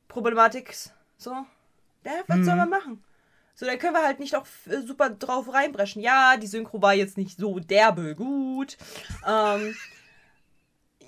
[0.08, 1.30] problematics, so.
[2.04, 2.44] Ja, was Mhm.
[2.44, 3.04] soll man machen?
[3.56, 6.00] So, da können wir halt nicht auch äh, super drauf reinbrechen.
[6.00, 8.78] Ja, die Synchro war jetzt nicht so derbe gut.
[9.26, 9.74] Ähm,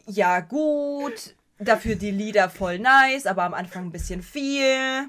[0.07, 1.35] ja, gut.
[1.65, 5.09] Dafür die Lieder voll nice, aber am Anfang ein bisschen viel.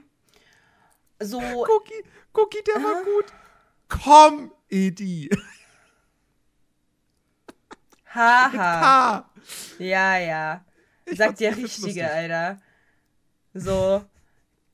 [1.19, 3.25] So, Cookie, Cookie, der war gut.
[3.89, 5.29] Komm, Edi.
[8.13, 8.81] haha.
[8.81, 9.29] Ha.
[9.79, 10.65] Ja, ja.
[11.05, 12.09] Sagt der Richtige.
[12.09, 12.61] Alter.
[13.53, 14.03] So.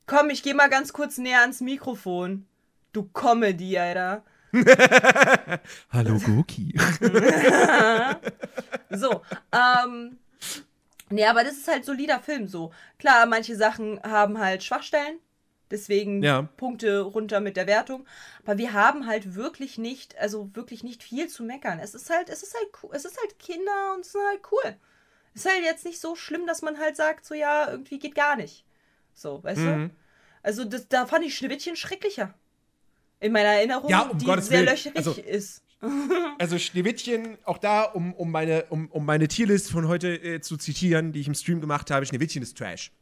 [0.06, 2.46] Komm, ich geh mal ganz kurz näher ans Mikrofon.
[2.92, 4.24] Du Comedy, Alter.
[5.90, 6.74] Hallo, Goki.
[8.92, 9.22] So,
[9.52, 10.18] ähm.
[11.10, 12.72] Nee, aber das ist halt solider Film so.
[12.98, 15.18] Klar, manche Sachen haben halt Schwachstellen.
[15.70, 16.42] Deswegen Ja.
[16.56, 18.06] Punkte runter mit der Wertung.
[18.44, 21.78] Aber wir haben halt wirklich nicht, also wirklich nicht viel zu meckern.
[21.78, 22.90] Es ist halt, es ist halt cool.
[22.92, 24.76] Es ist halt Kinder und es ist halt cool.
[25.34, 28.16] Es ist halt jetzt nicht so schlimm, dass man halt sagt, so ja, irgendwie geht
[28.16, 28.64] gar nicht.
[29.14, 29.88] So, weißt Mhm.
[29.90, 29.94] du?
[30.42, 32.34] Also das, da fand ich Schneewittchen schrecklicher.
[33.20, 34.70] In meiner Erinnerung, Ja, um die Gottes sehr Willen.
[34.70, 35.62] löcherig Also- ist.
[36.38, 40.56] Also Schneewittchen, auch da, um, um, meine, um, um meine Tierlist von heute äh, zu
[40.56, 42.92] zitieren, die ich im Stream gemacht habe, Schneewittchen ist Trash.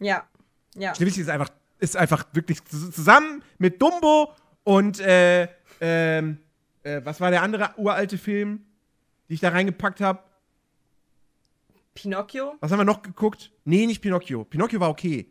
[0.00, 0.26] Ja.
[0.74, 0.94] Ja.
[0.94, 4.32] Schneewittchen ist einfach, ist einfach wirklich zus- zusammen mit Dumbo
[4.64, 5.48] und äh,
[5.80, 6.38] ähm,
[6.82, 8.64] äh, was war der andere uralte Film,
[9.28, 10.20] die ich da reingepackt habe?
[11.94, 13.50] Pinocchio, Was haben wir noch geguckt?
[13.64, 14.44] Nee, nicht Pinocchio.
[14.44, 15.30] Pinocchio war okay.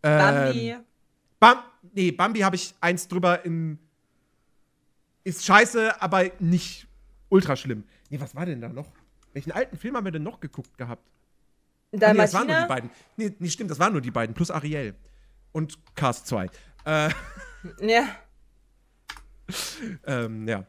[0.00, 0.70] Bambi.
[0.70, 0.84] Ähm,
[1.38, 1.58] Bam
[1.92, 3.78] nee, Bambi habe ich eins drüber in.
[5.28, 6.86] Ist scheiße, aber nicht
[7.28, 7.84] ultra schlimm.
[8.08, 8.86] Nee, was war denn da noch?
[9.34, 11.02] Welchen alten Film haben wir denn noch geguckt gehabt?
[12.00, 12.90] Ah, nee, das waren nur die beiden.
[13.16, 14.34] Nee, nee, stimmt, das waren nur die beiden.
[14.34, 14.94] Plus Ariel.
[15.52, 16.48] Und Cast 2.
[16.86, 17.10] Äh,
[17.80, 18.04] Ja.
[20.06, 20.64] ähm, ja.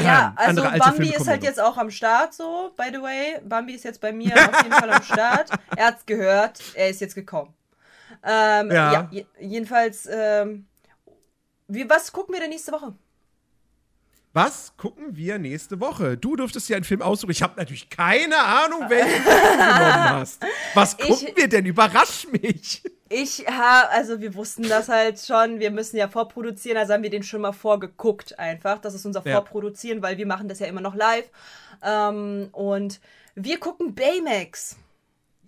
[0.00, 3.40] Ja, also Andere alte Bambi ist halt jetzt auch am Start, so, by the way.
[3.44, 5.50] Bambi ist jetzt bei mir auf jeden Fall am Start.
[5.76, 7.54] Er hat's gehört, er ist jetzt gekommen.
[8.24, 8.92] Ähm, ja.
[8.92, 9.08] Ja.
[9.12, 10.66] je- jedenfalls, ähm,
[11.68, 12.94] wie, was gucken wir denn nächste Woche?
[14.32, 16.16] Was gucken wir nächste Woche?
[16.16, 17.30] Du durftest ja einen Film aussuchen.
[17.30, 20.42] Ich habe natürlich keine Ahnung, welchen Film du genommen hast.
[20.74, 21.66] Was Ich- gucken wir denn?
[21.66, 22.82] Überrasch mich.
[23.08, 27.10] Ich habe, also wir wussten das halt schon, wir müssen ja vorproduzieren, also haben wir
[27.10, 28.78] den schon mal vorgeguckt einfach.
[28.80, 29.34] Das ist unser Ja.
[29.36, 31.30] Vorproduzieren, weil wir machen das ja immer noch live.
[31.84, 33.00] Ähm, und
[33.36, 34.76] wir gucken Baymax.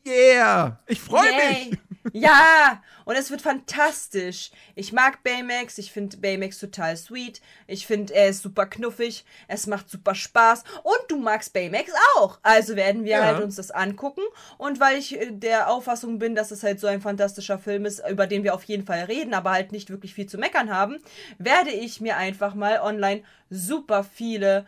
[0.07, 0.79] Yeah.
[0.87, 1.71] Ich freue Yay.
[1.71, 1.79] mich.
[2.13, 4.53] Ja, und es wird fantastisch.
[4.77, 7.41] Ich mag Baymax, ich finde Baymax total sweet.
[7.67, 12.39] Ich finde, er ist super knuffig, es macht super Spaß und du magst Baymax auch.
[12.45, 13.25] Also werden wir Ja.
[13.25, 14.23] halt uns das angucken
[14.57, 18.01] und weil ich äh, der Auffassung bin, dass es halt so ein fantastischer Film ist,
[18.09, 20.99] über den wir auf jeden Fall reden, aber halt nicht wirklich viel zu meckern haben,
[21.39, 24.65] werde ich mir einfach mal online super viele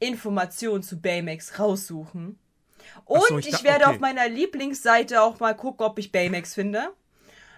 [0.00, 2.38] Informationen zu Baymax raussuchen.
[3.04, 3.94] Und so, ich ich, werde okay.
[3.94, 6.90] auf meiner Lieblingsseite auch mal gucken, ob ich Baymax finde.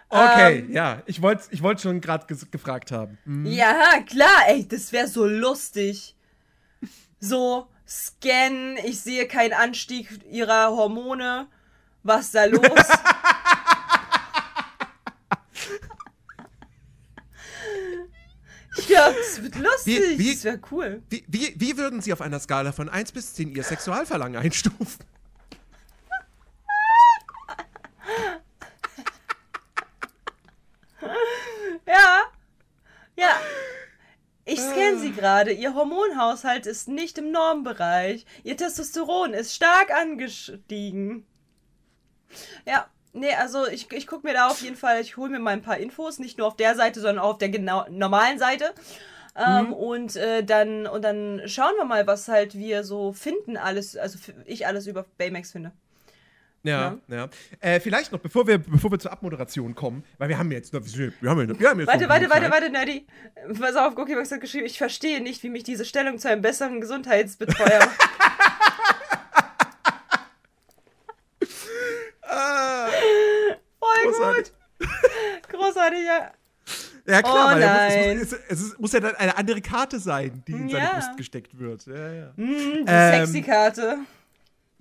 [0.09, 1.03] Okay, Ähm, ja.
[1.07, 3.19] Ich wollte ich wollt schon gerade gefragt haben.
[3.25, 3.47] Hm.
[3.47, 6.17] Ja, klar, ey, das wäre so lustig.
[7.21, 11.47] So, scannen, ich sehe keinen Anstieg ihrer Hormone.
[12.03, 12.63] Was ist da los?
[18.91, 20.01] glaube, es wird lustig.
[20.01, 21.03] Wie- wie- das wäre cool.
[21.09, 25.05] Wie, wie, wie würden Sie auf einer Skala von 1 bis 10 Ihr Sexualverlangen einstufen?
[31.87, 32.23] Ja.
[33.17, 33.37] Ja.
[34.45, 35.53] Ich scanne sie gerade.
[35.53, 38.25] Ihr Hormonhaushalt ist nicht im Normbereich.
[38.45, 41.27] Ihr Testosteron ist stark angestiegen.
[42.67, 42.87] Ja.
[43.13, 45.63] Nee, also ich, ich gucke mir da auf jeden Fall, ich hole mir mal ein
[45.63, 48.73] paar Infos, nicht nur auf der Seite, sondern auch auf der genau, normalen Seite.
[49.37, 53.97] Ähm, und, äh, dann, und dann schauen wir mal, was halt wir so finden, alles,
[53.97, 55.73] also ich alles über Baymax finde.
[56.63, 57.29] Ja, ja.
[57.61, 60.83] Äh, vielleicht noch, bevor wir, bevor wir zur Abmoderation kommen, weil wir haben jetzt noch,
[60.85, 63.07] wir haben, wir haben jetzt Warte, warte, warte, warte, Nerdy.
[63.59, 66.81] Pass auf, Gokibox hat geschrieben, ich verstehe nicht, wie mich diese Stellung zu einem besseren
[66.81, 67.99] Gesundheitsbetreuer macht.
[72.23, 72.89] Ah,
[73.79, 74.53] Voll großartig.
[74.79, 74.89] gut.
[75.49, 76.31] Großartig, ja.
[77.07, 78.19] Ja, klar, Oh weil muss, nein.
[78.19, 80.93] es, muss, es, es muss ja dann eine andere Karte sein, die in seine Ja.
[80.95, 81.87] Brust gesteckt wird.
[81.87, 82.33] Ja, ja.
[82.37, 83.99] Hm, die Ähm, sexy Karte.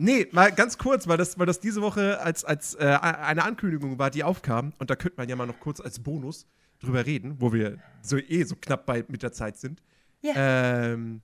[0.01, 3.99] Nee, mal ganz kurz, weil das, weil das diese Woche als, als äh, eine Ankündigung
[3.99, 4.71] war, die aufkam.
[4.79, 6.47] Und da könnte man ja mal noch kurz als Bonus
[6.79, 9.83] drüber reden, wo wir so eh so knapp bei mit der Zeit sind.
[10.21, 10.93] Ja.
[10.93, 11.21] Ähm,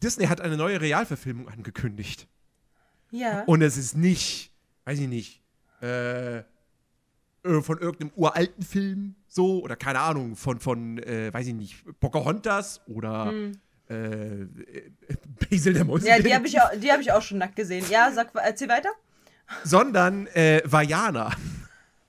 [0.00, 2.28] Disney hat eine neue Realverfilmung angekündigt.
[3.10, 3.42] Ja.
[3.46, 4.52] Und es ist nicht,
[4.84, 5.42] weiß ich nicht,
[5.82, 6.44] äh, äh,
[7.42, 12.80] von irgendeinem uralten Film so oder keine Ahnung, von, von äh, weiß ich nicht, Pocahontas
[12.86, 13.52] oder äh,
[13.92, 14.46] äh,
[15.50, 16.08] Basil der Mäuse.
[16.08, 17.84] Ja, die habe ich, auch- die hab ich auch schon nackt gesehen.
[17.90, 18.90] Ja, sag, erzähl weiter.
[19.64, 21.30] Sondern äh, Vajana.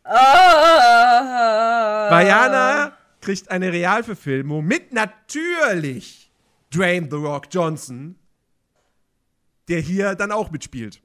[0.06, 2.08] Ah.
[2.10, 6.32] Vajana kriegt eine Realverfilmung mit natürlich
[6.74, 8.16] Dwayne The Rock Johnson,
[9.70, 11.02] der hier dann auch mitspielt.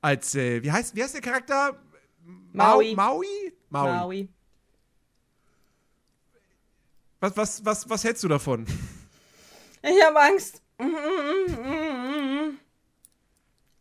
[0.00, 1.76] Als, äh, wie heißt, wie heißt der Charakter?
[2.52, 2.94] Mau- Maui.
[2.94, 3.26] Maui?
[3.68, 3.92] Maui.
[3.92, 4.28] Maui.
[7.20, 8.66] Was, was, was, was hältst du davon?
[9.82, 10.62] Ich habe Angst.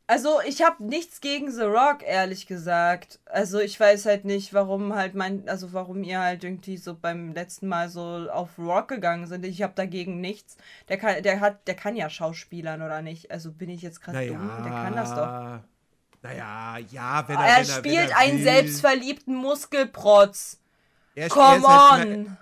[0.08, 3.20] Also, ich habe nichts gegen The Rock, ehrlich gesagt.
[3.26, 7.34] Also, ich weiß halt nicht, warum halt mein, also warum ihr halt irgendwie so beim
[7.34, 9.45] letzten Mal so auf Rock gegangen sind.
[9.45, 10.58] Ich habe dagegen nichts.
[10.88, 13.30] Der kann, der hat, der kann ja Schauspielern oder nicht.
[13.30, 14.50] Also bin ich jetzt gerade dumm?
[14.64, 15.60] Der kann das doch.
[16.22, 20.60] Naja, ja, wenn er, Er wenn er, spielt wenn er einen selbstverliebten Muskelprotz.
[21.16, 22.38] Er, er, Come ist halt, on!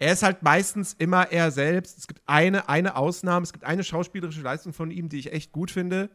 [0.00, 1.98] Er ist halt meistens immer er selbst.
[1.98, 5.52] Es gibt eine, eine Ausnahme, es gibt eine schauspielerische Leistung von ihm, die ich echt
[5.52, 6.08] gut finde.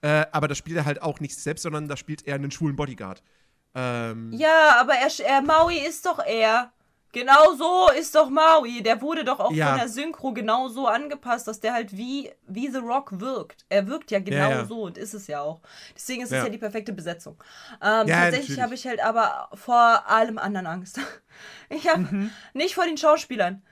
[0.00, 2.74] Äh, aber da spielt er halt auch nicht selbst, sondern da spielt er einen schwulen
[2.74, 3.22] Bodyguard.
[3.74, 6.72] Ähm, Ja, aber er, er Maui ist doch er.
[7.12, 8.82] Genau so ist doch Maui.
[8.82, 9.70] Der wurde doch auch Ja.
[9.70, 13.64] von der Synchro genau so angepasst, dass der halt wie, wie The Rock wirkt.
[13.70, 14.64] Er wirkt ja genau Ja, ja.
[14.66, 15.60] so und ist es ja auch.
[15.96, 17.42] Deswegen ist es ja die perfekte Besetzung.
[17.82, 20.98] Ähm, tatsächlich habe ich halt aber vor allem anderen Angst.
[21.70, 22.30] Ich habe Mhm.
[22.52, 23.62] nicht vor den Schauspielern.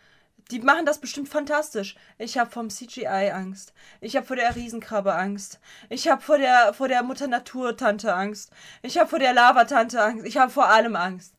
[0.53, 1.97] Die machen das bestimmt fantastisch.
[2.19, 3.73] Ich habe vom CGI Angst.
[4.01, 5.59] Ich habe vor der Riesenkrabbe Angst.
[5.89, 8.53] Ich habe vor der vor der Mutter Natur Tante Angst.
[8.83, 10.25] Ich habe vor der Lava Tante Angst.
[10.27, 11.35] Ich habe vor allem Angst.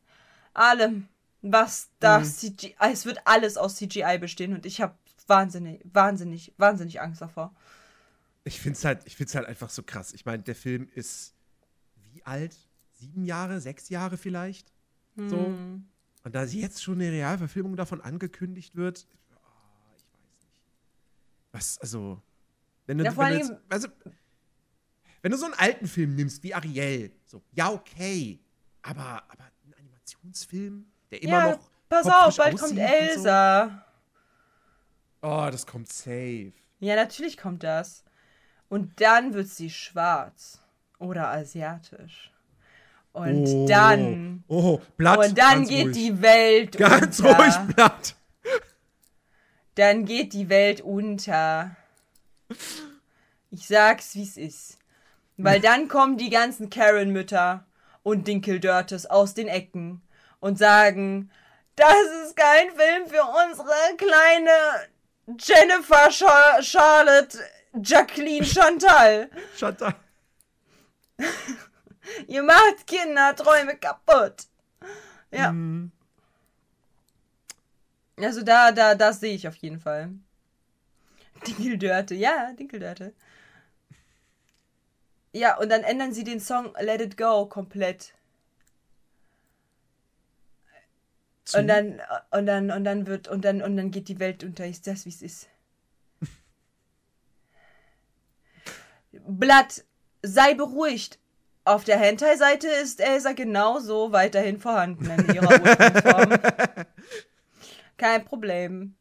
[0.52, 1.08] Allem,
[1.42, 7.00] was das CGI, es wird alles aus CGI bestehen und ich habe wahnsinnig, wahnsinnig, wahnsinnig
[7.00, 7.54] Angst davor.
[8.44, 10.12] Ich finde es halt, ich find's halt einfach so krass.
[10.12, 11.34] Ich meine, der Film ist
[12.12, 12.56] wie alt?
[12.92, 14.72] Sieben Jahre, sechs Jahre vielleicht?
[15.16, 15.36] So.
[15.36, 15.86] Hm.
[16.24, 20.58] Und da jetzt schon eine Realverfilmung davon angekündigt wird, ah, ich weiß nicht.
[21.52, 22.22] Was, also,
[22.86, 23.88] wenn du, Ja, wenn, du jetzt, also,
[25.22, 28.40] wenn du so einen alten Film nimmst wie Ariel, so, ja, okay,
[28.82, 31.58] aber, aber ein Animationsfilm, der immer ja, noch.
[31.88, 33.84] pass auf, bald kommt Elsa.
[35.22, 35.28] So.
[35.28, 36.52] Oh, das kommt safe.
[36.80, 38.04] Ja, natürlich kommt das.
[38.68, 40.60] Und dann wird sie schwarz
[40.98, 42.30] oder asiatisch.
[43.12, 45.18] Und oh, dann Oh, Blatt.
[45.18, 45.96] und dann ganz geht ruhig.
[45.96, 47.36] die Welt Ganz unter.
[47.38, 48.14] ruhig, Blatt.
[49.74, 51.76] Dann geht die Welt unter.
[53.50, 54.78] Ich sag's, wie's ist.
[55.36, 57.64] Weil dann kommen die ganzen Karen-Mütter
[58.02, 60.02] und Dinkeldörtes aus den Ecken
[60.40, 61.30] und sagen,
[61.76, 64.50] das ist kein Film für unsere kleine
[65.38, 67.38] Jennifer Char Charlotte
[67.82, 69.30] Jacqueline Chantal.
[69.56, 69.94] Chantal.
[72.26, 74.44] Ihr macht Kinderträume kaputt.
[75.30, 75.52] Ja.
[75.52, 75.92] Mhm.
[78.16, 80.10] Also da, da, das sehe ich auf jeden Fall.
[81.46, 83.14] Dinkeldörte, ja, Dinkeldörte.
[85.32, 88.14] Ja, und dann ändern sie den Song Let It Go komplett.
[91.48, 94.44] Zu- Und dann, und dann, und dann wird, und dann, und dann geht die Welt
[94.44, 94.66] unter.
[94.66, 95.48] Ist das, wie es ist?
[99.26, 99.82] Blatt,
[100.22, 101.18] sei beruhigt.
[101.64, 106.38] Auf der Hentai-Seite ist Elsa genauso weiterhin vorhanden in ihrer Ursprungsform.
[107.96, 108.94] Kein Problem.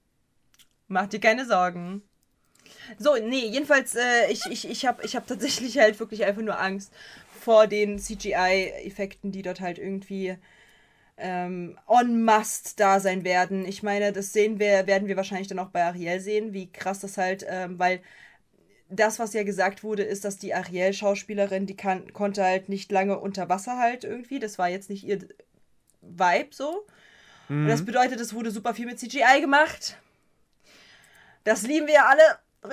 [0.88, 2.02] Mach dir keine Sorgen.
[2.98, 6.60] So, nee, jedenfalls, äh, ich, ich, ich habe ich hab tatsächlich halt wirklich einfach nur
[6.60, 6.94] Angst
[7.42, 10.38] vor den CGI-Effekten, die dort halt irgendwie
[11.18, 13.66] ähm, en masse da sein werden.
[13.66, 17.00] Ich meine, das sehen wir, werden wir wahrscheinlich dann auch bei Ariel sehen, wie krass
[17.00, 18.02] das halt, ähm, weil
[18.90, 23.20] das, was ja gesagt wurde, ist, dass die Ariel-Schauspielerin, die kann, konnte halt nicht lange
[23.20, 24.40] unter Wasser halt irgendwie.
[24.40, 25.28] Das war jetzt nicht ihr
[26.02, 26.86] Vibe so.
[27.50, 29.98] Und das bedeutet, es wurde super viel mit CGI gemacht.
[31.44, 32.22] Das lieben wir alle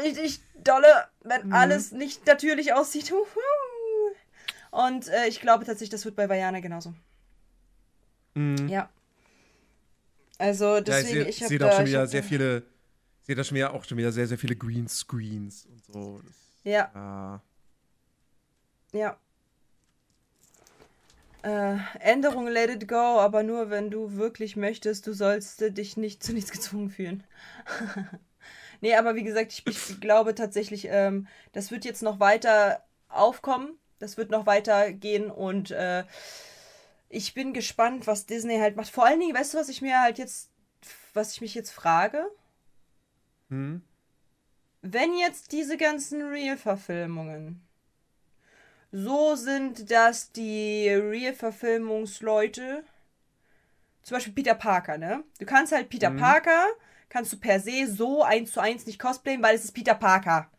[0.03, 0.89] richtig dolle,
[1.23, 3.13] wenn alles nicht natürlich aussieht.
[4.71, 6.95] Und äh, ich glaube tatsächlich, das wird bei Vajana genauso.
[8.35, 8.89] Ja.
[10.39, 12.63] Also Ja, ich deswegen, sehe ich habe seh da, da schon wieder sehr da- viele,
[13.23, 16.21] sehe da schon wieder auch schon wieder sehr, sehr viele Greenscreens und so.
[16.25, 17.41] Das, Ja, ah.
[18.93, 19.17] ja.
[21.43, 25.97] Äh, Änderung let it go, aber nur wenn du wirklich möchtest, du sollst äh, dich
[25.99, 27.23] nicht zu nichts gezwungen fühlen.
[28.81, 33.79] nee, aber wie gesagt, ich, ich glaube tatsächlich, ähm, das wird jetzt noch weiter aufkommen.
[33.99, 36.05] Das wird noch weiter gehen und äh,
[37.15, 38.91] ich bin gespannt, was Disney halt macht.
[38.91, 40.51] Vor allen Dingen, weißt du, was ich mir halt jetzt,
[41.13, 42.27] was ich mich jetzt frage?
[43.51, 43.83] Hm?
[44.85, 47.67] wenn jetzt diese ganzen Real-Verfilmungen
[48.93, 52.85] so sind, dass die Real-Verfilmungsleute,
[54.03, 55.25] zum Beispiel Peter Parker, ne?
[55.41, 56.67] Du kannst halt Peter Parker,
[57.09, 60.51] kannst du per se so eins zu eins nicht cosplayen, weil es ist Peter Parker.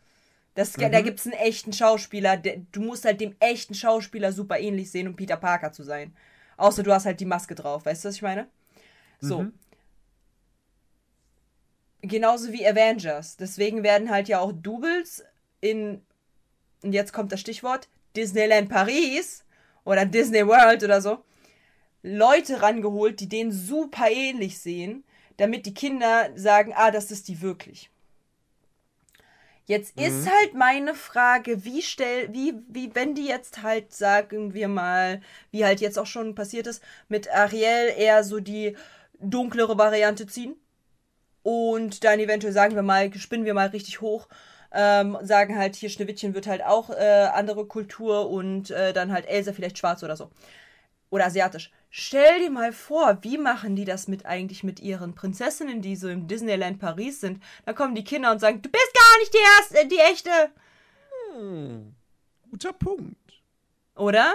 [0.55, 4.59] Das, Da gibt es einen echten Schauspieler, der, du musst halt dem echten Schauspieler super
[4.59, 6.15] ähnlich sehen, um Peter Parker zu sein.
[6.57, 8.47] Außer du hast halt die Maske drauf, weißt du, was ich meine?
[9.19, 9.45] So.
[12.01, 13.37] Genauso wie Avengers.
[13.37, 15.23] Deswegen werden halt ja auch Doubles
[15.61, 16.01] in,
[16.83, 19.43] und jetzt kommt das Stichwort, Disneyland Paris
[19.83, 21.23] oder Disney World oder so,
[22.03, 25.03] Leute rangeholt, die denen super ähnlich sehen,
[25.37, 27.89] damit die Kinder sagen, ah, das ist die wirklich.
[29.67, 34.67] Jetzt ist halt meine Frage, wie stell, wie, wie, wenn die jetzt halt, sagen wir
[34.67, 38.77] mal, wie halt jetzt auch schon passiert ist, mit Ariel eher so die
[39.19, 40.55] dunklere Variante ziehen
[41.41, 44.27] und dann eventuell sagen wir mal, spinnen wir mal richtig hoch,
[44.71, 49.25] ähm, sagen halt, hier Schneewittchen wird halt auch äh, andere Kultur und äh, dann halt
[49.25, 50.29] Elsa vielleicht schwarz oder so.
[51.09, 51.71] Oder asiatisch.
[51.97, 56.09] Stell dir mal vor, wie machen die das mit eigentlich mit ihren Prinzessinnen, die so
[56.09, 57.41] im Disneyland Paris sind?
[57.65, 60.29] Da kommen die Kinder und sagen, du bist gar nicht die erste, äh, die echte.
[62.51, 63.15] Guter Punkt.
[63.95, 64.33] Oder?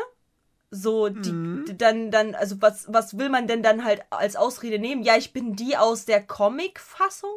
[0.71, 1.33] So, die,
[1.67, 5.03] die- dann, dann, also was, was will man denn dann halt als Ausrede nehmen?
[5.03, 7.37] Ja, ich bin die aus der Comic-Fassung?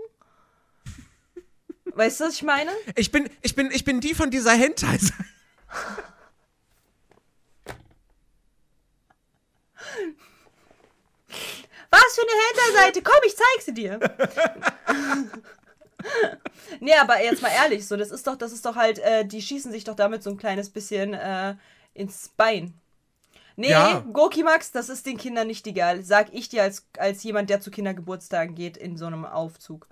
[1.96, 2.72] Weißt du, was ich meine?
[2.96, 5.00] Ich bin, ich bin, ich bin die von dieser Hentai.
[11.94, 13.02] Was für eine Hinterseite?
[13.04, 14.00] Komm, ich zeig sie dir.
[16.80, 19.42] nee, aber jetzt mal ehrlich, so, das ist doch, das ist doch halt, äh, die
[19.42, 21.56] schießen sich doch damit so ein kleines bisschen äh,
[21.94, 22.74] ins Bein.
[23.56, 24.04] Nee, Ja.
[24.12, 26.02] Gokimax, das ist den Kindern nicht egal.
[26.04, 29.88] Sag ich dir als, als jemand, der zu Kindergeburtstagen geht in so einem Aufzug.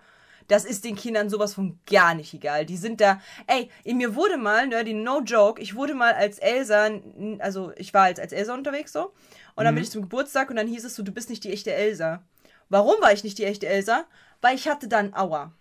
[0.47, 2.66] Das ist den Kindern sowas von gar nicht egal.
[2.66, 3.22] Die sind da.
[3.45, 6.89] Ey, in mir wurde mal, Nerdy, no joke, ich wurde mal als Elsa,
[7.38, 9.14] also ich war als, als Elsa unterwegs so.
[9.56, 11.52] Und dann bin ich zum Geburtstag und dann hieß es so, du bist nicht die
[11.52, 12.24] echte Elsa.
[12.70, 14.06] Warum war ich nicht die echte Elsa?
[14.41, 15.52] Weil ich hatte dann Aua.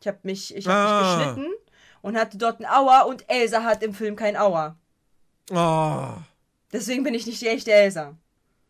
[0.00, 1.00] Ich habe mich, ich hab Ah.
[1.18, 1.52] mich geschnitten
[2.02, 4.76] und hatte dort ein Aua und Elsa hat im Film kein Aua.
[5.50, 6.08] Oh.
[6.72, 8.14] Deswegen bin ich nicht die echte Elsa.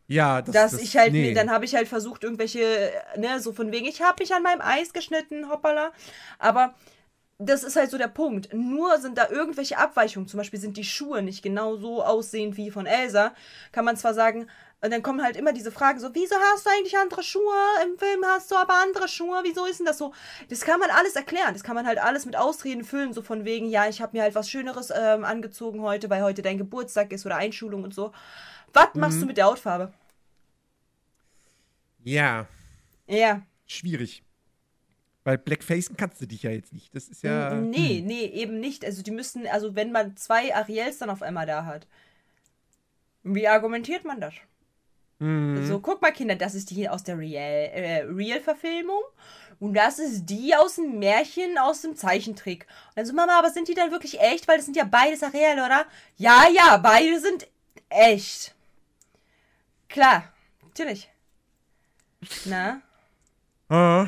[0.09, 1.35] Ja, das, dass das, ich halt, nee.
[1.35, 4.61] dann habe ich halt versucht, irgendwelche, ne, so von wegen, ich habe mich an meinem
[4.61, 5.93] Eis geschnitten, hoppala.
[6.39, 6.75] Aber
[7.39, 8.53] das ist halt so der Punkt.
[8.55, 12.71] Nur sind da irgendwelche Abweichungen, zum Beispiel sind die Schuhe nicht genau so aussehend wie
[12.71, 13.35] von Elsa,
[13.73, 14.49] kann man zwar sagen,
[14.83, 17.55] und dann kommen halt immer diese Fragen so, wieso hast du eigentlich andere Schuhe?
[17.83, 20.13] Im Film hast du aber andere Schuhe, wieso ist denn das so?
[20.49, 23.45] Das kann man alles erklären, das kann man halt alles mit Ausreden füllen, so von
[23.45, 27.13] wegen, ja, ich habe mir halt was Schöneres ähm, angezogen heute, weil heute dein Geburtstag
[27.13, 28.13] ist oder Einschulung und so.
[28.73, 29.93] Was machst du mit der Hautfarbe?
[32.05, 32.47] Ja,
[33.09, 33.43] Ja.
[33.67, 34.26] schwierig.
[35.27, 36.95] Weil Blackfacen kannst du dich ja jetzt nicht.
[36.95, 37.53] Das ist ja.
[37.53, 38.85] Nee, nee, eben nicht.
[38.85, 41.89] Also die müssten, also wenn man zwei Ariels dann auf einmal da hat,
[43.25, 44.35] wie argumentiert man das?
[45.19, 45.67] Mhm.
[45.67, 49.03] So, guck mal, Kinder, das ist die aus der Real, äh, Real-Verfilmung
[49.59, 52.65] und das ist die aus dem Märchen, aus dem Zeichentrick.
[52.91, 54.47] Und dann so, Mama, aber sind die dann wirklich echt?
[54.47, 55.87] Weil das sind ja beides Ariel, oder?
[56.19, 57.49] Ja, ja, beide sind
[57.89, 58.55] echt.
[59.89, 61.09] Klar, natürlich.
[62.45, 62.81] Na?
[63.69, 64.07] Ah.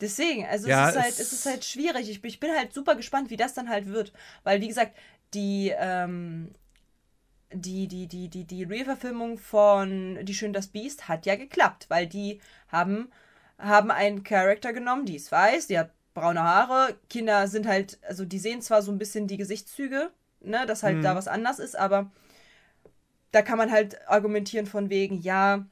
[0.00, 2.08] Deswegen, also Ja, es, ist halt, es- es ist halt schwierig.
[2.10, 4.12] Ich, bin- ich bin halt super gespannt, wie das dann halt wird.
[4.44, 4.96] Weil, wie gesagt,
[5.34, 6.54] die, ähm,
[7.52, 12.06] die, die, die, die, die Real-Verfilmung von Die Schön das Biest hat ja geklappt, weil
[12.06, 13.10] die haben,
[13.58, 16.98] haben einen Charakter genommen, die ist weiß, die hat braune Haare.
[17.08, 21.04] Kinder sind halt, also die sehen zwar so ein bisschen die Gesichtszüge, ne, dass halt
[21.04, 22.10] da was anders ist, aber
[23.32, 25.66] da kann man halt argumentieren von wegen, ja,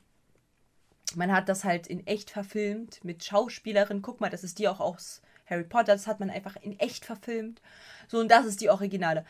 [1.16, 4.02] man hat das halt in echt verfilmt mit Schauspielerin.
[4.02, 7.04] Guck mal, das ist die auch aus Harry Potter, das hat man einfach in echt
[7.04, 7.60] verfilmt.
[8.08, 9.24] So, und das ist die Originale.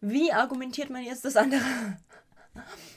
[0.00, 1.62] Wie argumentiert man jetzt das andere?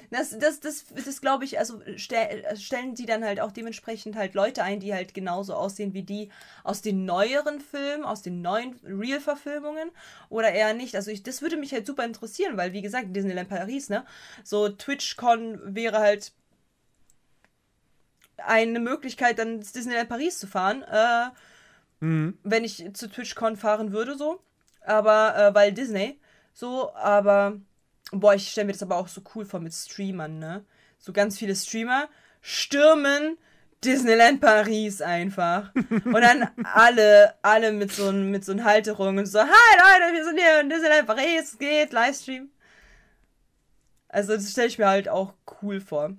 [0.10, 4.36] Das, das, das, das glaube ich, also stell, stellen sie dann halt auch dementsprechend halt
[4.36, 6.30] Leute ein, die halt genauso aussehen wie die
[6.64, 9.90] aus den neueren Filmen, aus den neuen Real-Verfilmungen
[10.30, 10.96] oder eher nicht.
[10.96, 14.06] Also ich, das würde mich halt super interessieren, weil wie gesagt, Disneyland Paris, ne?
[14.44, 16.32] So TwitchCon wäre halt
[18.38, 21.30] eine Möglichkeit, dann ins Disneyland Paris zu fahren, äh,
[22.44, 24.42] wenn ich zu TwitchCon fahren würde, so.
[24.82, 26.20] Aber, äh, weil Disney,
[26.54, 27.60] so, aber,
[28.12, 30.66] boah, ich stelle mir das aber auch so cool vor mit Streamern, ne?
[31.00, 32.10] So ganz viele Streamer
[32.42, 33.38] stürmen
[33.84, 35.74] Disneyland Paris einfach.
[35.76, 40.26] Und dann alle, alle mit so, mit so einer Halterung und so, hi Leute, wir
[40.26, 42.50] sind hier in Disneyland Paris, es geht, Livestream.
[44.10, 46.16] Also das stelle ich mir halt auch cool vor.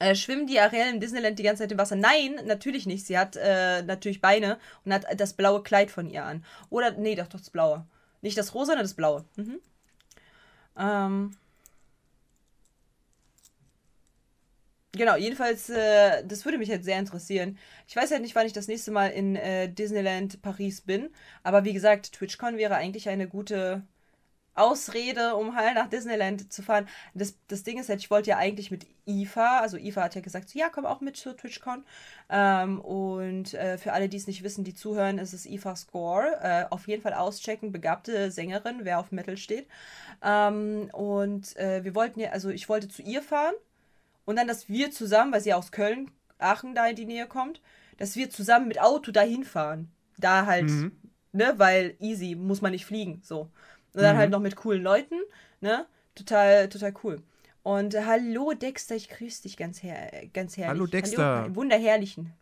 [0.00, 1.94] Äh, schwimmen die Ariel im Disneyland die ganze Zeit im Wasser?
[1.94, 3.06] Nein, natürlich nicht.
[3.06, 6.42] Sie hat äh, natürlich Beine und hat das blaue Kleid von ihr an.
[6.70, 7.86] Oder, nee, doch, doch das blaue.
[8.22, 9.24] Nicht das rosa, sondern das blaue.
[9.36, 9.60] Mhm.
[10.78, 11.36] Ähm.
[14.92, 17.58] Genau, jedenfalls, äh, das würde mich halt sehr interessieren.
[17.86, 21.10] Ich weiß halt nicht, wann ich das nächste Mal in äh, Disneyland Paris bin.
[21.42, 23.82] Aber wie gesagt, TwitchCon wäre eigentlich eine gute
[24.54, 26.88] Ausrede, um halt nach Disneyland zu fahren.
[27.14, 30.20] Das, das Ding ist halt, ich wollte ja eigentlich mit IFA, also IFA hat ja
[30.20, 31.84] gesagt, so, ja, komm auch mit zur TwitchCon.
[32.28, 36.38] Ähm, und äh, für alle, die es nicht wissen, die zuhören, ist es IFA Score.
[36.42, 39.66] Äh, auf jeden Fall auschecken, begabte Sängerin, wer auf Metal steht.
[40.22, 43.54] Ähm, und äh, wir wollten ja, also ich wollte zu ihr fahren
[44.24, 47.60] und dann, dass wir zusammen, weil sie aus Köln, Aachen da in die Nähe kommt,
[47.98, 49.90] dass wir zusammen mit Auto dahin fahren.
[50.18, 50.68] Da halt,
[51.32, 53.50] ne, weil easy, muss man nicht fliegen, so.
[53.94, 55.16] Und dann halt noch mit coolen Leuten,
[55.60, 55.86] ne?
[56.14, 57.22] Total, total cool.
[57.62, 60.70] Und äh, hallo Dexter, ich grüße dich ganz, her ganz herrlich.
[60.70, 61.42] Hallo, Dexter.
[61.42, 62.32] Hallo, wunderherrlichen.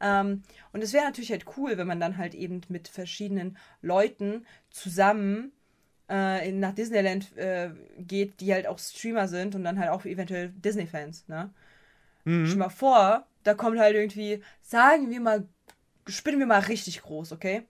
[0.00, 0.42] Ähm,
[0.72, 5.52] und es wäre natürlich halt cool, wenn man dann halt eben mit verschiedenen Leuten zusammen
[6.08, 10.50] äh, nach Disneyland äh, geht, die halt auch Streamer sind und dann halt auch eventuell
[10.50, 11.50] Disney-Fans, ne?
[12.24, 12.46] Mhm.
[12.46, 15.48] Stell mal vor, da kommt halt irgendwie, sagen wir mal,
[16.06, 17.62] spinnen wir mal richtig groß, okay?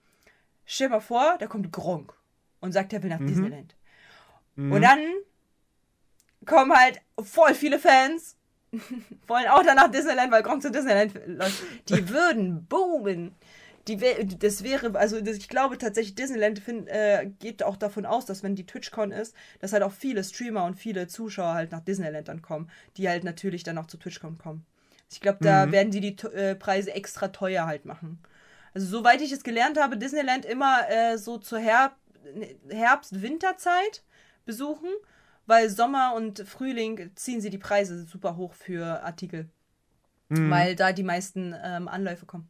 [0.64, 2.14] Stell mal vor, da kommt Gronk
[2.61, 3.74] und sagt, er will nach Disneyland.
[4.74, 5.00] Und dann
[6.46, 8.36] kommen halt voll viele Fans,
[9.26, 11.62] wollen auch dann nach Disneyland, weil Gronk zu Disneyland läuft.
[11.88, 13.34] Die würden boomen.
[13.88, 13.98] Die
[14.40, 18.57] das wäre, also ich glaube tatsächlich, Disneyland find, äh, geht auch davon aus, dass wenn
[18.57, 22.42] die TwitchCon ist, dass halt auch viele Streamer und viele Zuschauer halt nach Disneyland dann
[22.42, 24.66] kommen, die halt natürlich dann auch zu TwitchCon kommen.
[25.09, 28.18] Ich glaube, da werden die die äh, Preise extra teuer halt machen.
[28.74, 31.94] Also soweit ich es gelernt habe, Disneyland immer äh, so zur Herb
[32.68, 34.03] Herbst-Winterzeit
[34.45, 34.89] besuchen,
[35.47, 39.49] weil Sommer und Frühling ziehen sie die Preise super hoch für Artikel,
[40.51, 42.49] weil da die meisten ähm, Anläufe kommen.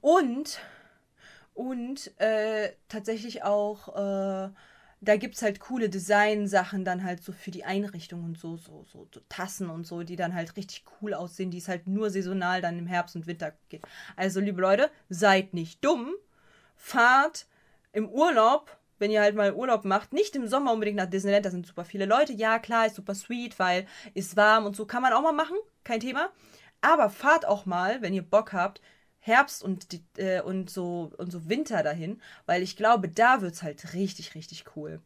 [0.00, 0.58] Und,
[1.54, 4.50] und äh, tatsächlich auch, äh,
[5.00, 8.84] da gibt es halt coole Design-Sachen dann halt so für die Einrichtung und so, so,
[8.84, 12.10] so, so Tassen und so, die dann halt richtig cool aussehen, die es halt nur
[12.10, 13.86] saisonal dann im Herbst und Winter gibt.
[14.16, 16.14] Also, liebe Leute, seid nicht dumm,
[16.76, 17.46] fahrt
[17.92, 21.50] im Urlaub, wenn ihr halt mal Urlaub macht, nicht im Sommer unbedingt nach Disneyland, da
[21.50, 22.32] sind super viele Leute.
[22.32, 23.84] Ja, klar, ist super sweet, weil
[24.14, 26.30] ist warm und so kann man auch mal machen, kein Thema.
[26.80, 28.80] Aber fahrt auch mal, wenn ihr Bock habt,
[29.18, 29.86] Herbst und,
[30.18, 34.36] äh, und, so, und so Winter dahin, weil ich glaube, da wird es halt richtig,
[34.36, 35.00] richtig cool.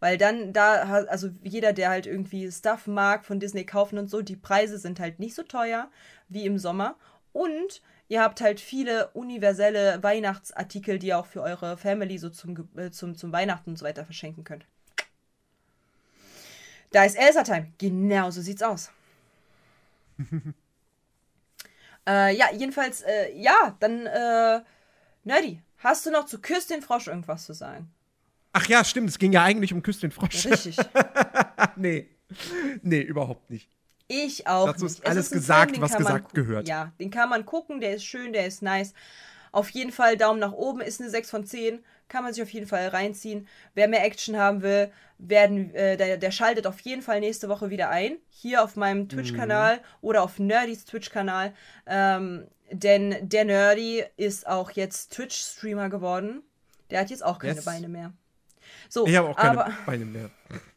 [0.00, 4.22] Weil dann da, also jeder, der halt irgendwie Stuff mag von Disney kaufen und so,
[4.22, 5.90] die Preise sind halt nicht so teuer
[6.28, 6.96] wie im Sommer.
[7.34, 12.68] Und ihr habt halt viele universelle Weihnachtsartikel, die ihr auch für eure Family so zum,
[12.76, 14.64] äh, zum, zum Weihnachten und so weiter verschenken könnt.
[16.92, 17.72] Da ist Elsa-Time.
[17.78, 18.92] Genau so sieht's aus.
[22.06, 24.60] äh, ja, jedenfalls, äh, ja, dann, äh,
[25.24, 27.92] Nerdy, hast du noch zu Küss den Frosch irgendwas zu sagen?
[28.52, 30.46] Ach ja, stimmt, es ging ja eigentlich um Küss den Frosch.
[30.46, 30.76] Richtig.
[31.76, 32.08] nee.
[32.82, 33.73] Nee, überhaupt nicht.
[34.08, 34.66] Ich auch.
[34.66, 35.04] Dazu ist nicht.
[35.04, 36.68] Es alles ein gesagt, den was gesagt gehört.
[36.68, 38.92] Ja, den kann man gucken, der ist schön, der ist nice.
[39.52, 41.84] Auf jeden Fall Daumen nach oben, ist eine 6 von 10.
[42.08, 43.48] Kann man sich auf jeden Fall reinziehen.
[43.74, 47.70] Wer mehr Action haben will, werden, äh, der, der schaltet auf jeden Fall nächste Woche
[47.70, 48.16] wieder ein.
[48.28, 51.54] Hier auf meinem Twitch-Kanal oder auf Nerdys Twitch-Kanal.
[51.86, 56.42] Ähm, denn der Nerdy ist auch jetzt Twitch-Streamer geworden.
[56.90, 57.64] Der hat jetzt auch keine Yes.
[57.64, 58.12] Beine mehr.
[58.88, 60.30] So, Ich habe auch keine aber, Beine mehr.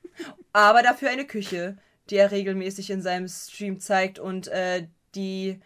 [0.54, 1.78] aber dafür eine Küche,
[2.10, 5.60] die er regelmäßig in seinem Stream zeigt und äh, die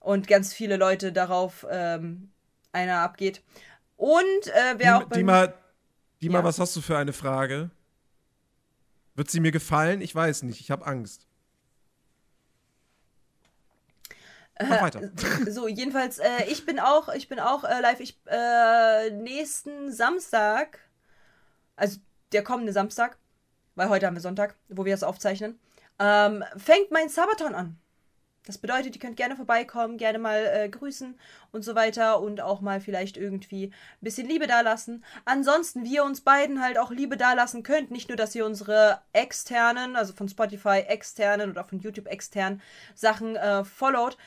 [0.00, 2.30] und ganz viele Leute darauf ähm,
[2.72, 3.42] einer abgeht.
[3.96, 5.52] Und äh, wer auch bei Dima,
[6.20, 6.44] Dima, Ja.
[6.44, 7.70] was hast du für eine Frage?
[9.14, 10.00] Wird sie mir gefallen?
[10.00, 10.60] Ich weiß nicht.
[10.60, 11.26] Ich habe Angst.
[14.60, 15.10] Mach weiter.
[15.50, 18.00] So, jedenfalls, äh, ich bin auch, ich bin auch äh, live.
[18.00, 20.78] Ich äh, nächsten Samstag,
[21.76, 21.98] also
[22.32, 23.18] der kommende Samstag,
[23.74, 25.58] weil heute haben wir Sonntag, wo wir das aufzeichnen,
[25.98, 27.78] ähm, fängt mein Sabaton an.
[28.44, 31.16] Das bedeutet, ihr könnt gerne vorbeikommen, gerne mal äh, grüßen
[31.52, 35.04] und so weiter und auch mal vielleicht irgendwie ein bisschen Liebe dalassen.
[35.24, 39.00] Ansonsten, wie ihr uns beiden halt auch Liebe dalassen könnt, nicht nur, dass ihr unsere
[39.12, 42.60] externen, also von Spotify externen oder von YouTube externen
[42.96, 44.18] Sachen äh, followt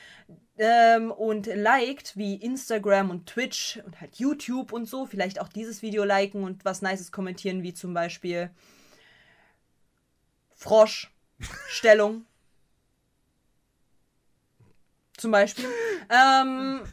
[0.56, 5.82] ähm, und liked, wie Instagram und Twitch und halt YouTube und so, vielleicht auch dieses
[5.82, 8.48] Video liken und was Nices kommentieren, wie zum Beispiel
[10.56, 11.12] Frosch,
[11.68, 12.24] Stellung.
[15.16, 15.66] Zum Beispiel.
[16.10, 16.86] Ähm, äh,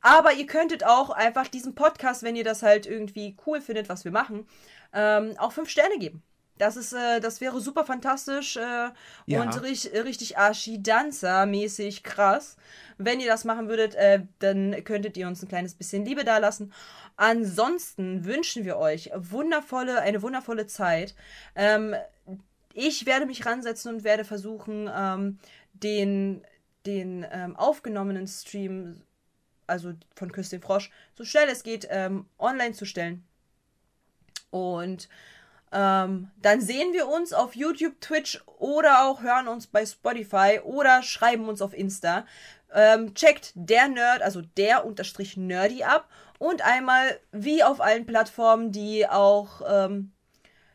[0.00, 4.04] aber ihr könntet auch einfach diesem Podcast, wenn ihr das halt irgendwie cool findet, was
[4.04, 4.46] wir machen,
[4.92, 6.22] ähm, auch fünf Sterne geben.
[6.56, 8.90] Das ist, äh, das wäre super fantastisch äh,
[9.26, 9.42] Ja.
[9.42, 12.56] und richtig, richtig Archidanza-mäßig krass.
[12.96, 16.72] Wenn ihr das machen würdet, äh, dann könntet ihr uns ein kleines bisschen Liebe dalassen.
[17.16, 21.14] Ansonsten wünschen wir euch wundervolle, eine wundervolle Zeit.
[21.54, 21.94] Ähm,
[22.78, 25.38] ich werde mich ransetzen und werde versuchen, ähm,
[25.72, 26.44] den,
[26.86, 29.02] den ähm, aufgenommenen Stream,
[29.66, 33.26] also von Küss den Frosch, so schnell es geht, ähm, online zu stellen.
[34.50, 35.08] Und
[35.72, 41.02] ähm, dann sehen wir uns auf YouTube, Twitch oder auch hören uns bei Spotify oder
[41.02, 42.26] schreiben uns auf Insta.
[42.72, 48.70] Ähm, checkt der Nerd, also der unterstrich Nerdy ab und einmal wie auf allen Plattformen,
[48.70, 50.12] die auch ähm,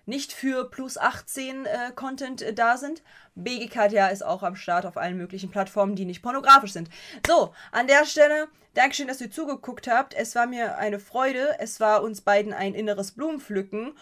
[0.05, 3.01] nicht für plus 18 äh, Content äh, da sind.
[3.35, 6.89] BG Katja ist auch am Start auf allen möglichen Plattformen, die nicht pornografisch sind.
[7.25, 10.15] So, an der Stelle, Dankeschön, dass ihr zugeguckt habt.
[10.15, 11.57] Es war mir eine Freude.
[11.59, 13.93] Es war uns beiden ein inneres Blumenpflücken.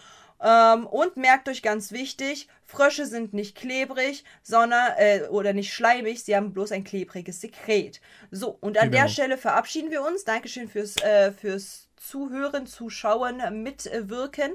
[0.44, 6.24] Ähm, und merkt euch ganz wichtig, Frösche sind nicht klebrig, sondern, äh, oder nicht schleimig,
[6.24, 8.00] sie haben bloß ein klebriges Sekret.
[8.32, 9.02] So, und an Genau.
[9.04, 10.24] der Stelle verabschieden wir uns.
[10.24, 14.52] Dankeschön fürs, äh, fürs Zuhören, Zuschauen, Mitwirken.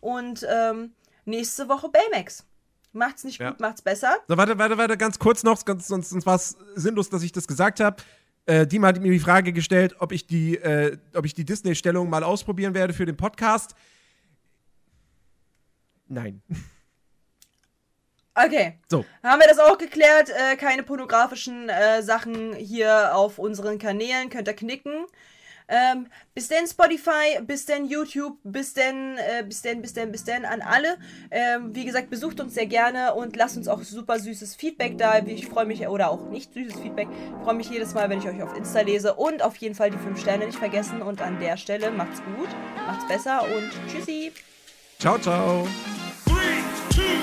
[0.00, 0.92] Und ähm,
[1.24, 2.44] nächste Woche Baymax.
[2.92, 3.50] Macht's nicht Ja.
[3.50, 4.16] gut, macht's besser.
[4.26, 7.30] So, warte, warte, warte, ganz kurz noch, ganz, sonst, sonst war es sinnlos, dass ich
[7.32, 8.02] das gesagt habe.
[8.46, 12.08] Äh, Dima hat mir die Frage gestellt, ob ich die, äh, ob ich die Disney-Stellung
[12.10, 13.74] mal ausprobieren werde für den Podcast.
[16.08, 16.42] Nein.
[18.44, 18.78] Okay.
[18.88, 19.04] So.
[19.24, 20.30] Haben wir das auch geklärt?
[20.30, 24.30] Äh, keine pornografischen äh, Sachen hier auf unseren Kanälen.
[24.30, 25.06] Könnt ihr knicken.
[25.70, 30.24] Ähm, bis denn Spotify, bis denn YouTube, bis denn, äh, bis denn, bis denn, bis
[30.24, 30.96] denn an alle.
[31.30, 35.18] Ähm, wie gesagt, besucht uns sehr gerne und lasst uns auch super süßes Feedback da.
[35.18, 37.08] Ich freue mich, oder auch nicht süßes Feedback.
[37.10, 39.14] Ich freue mich jedes Mal, wenn ich euch auf Insta lese.
[39.14, 41.02] Und auf jeden Fall die 5 Sterne nicht vergessen.
[41.02, 42.48] Und an der Stelle macht's gut,
[42.86, 44.32] macht's besser und tschüssi.
[45.00, 45.64] Ciao, ciao.
[46.26, 46.60] Three,
[46.90, 47.22] two,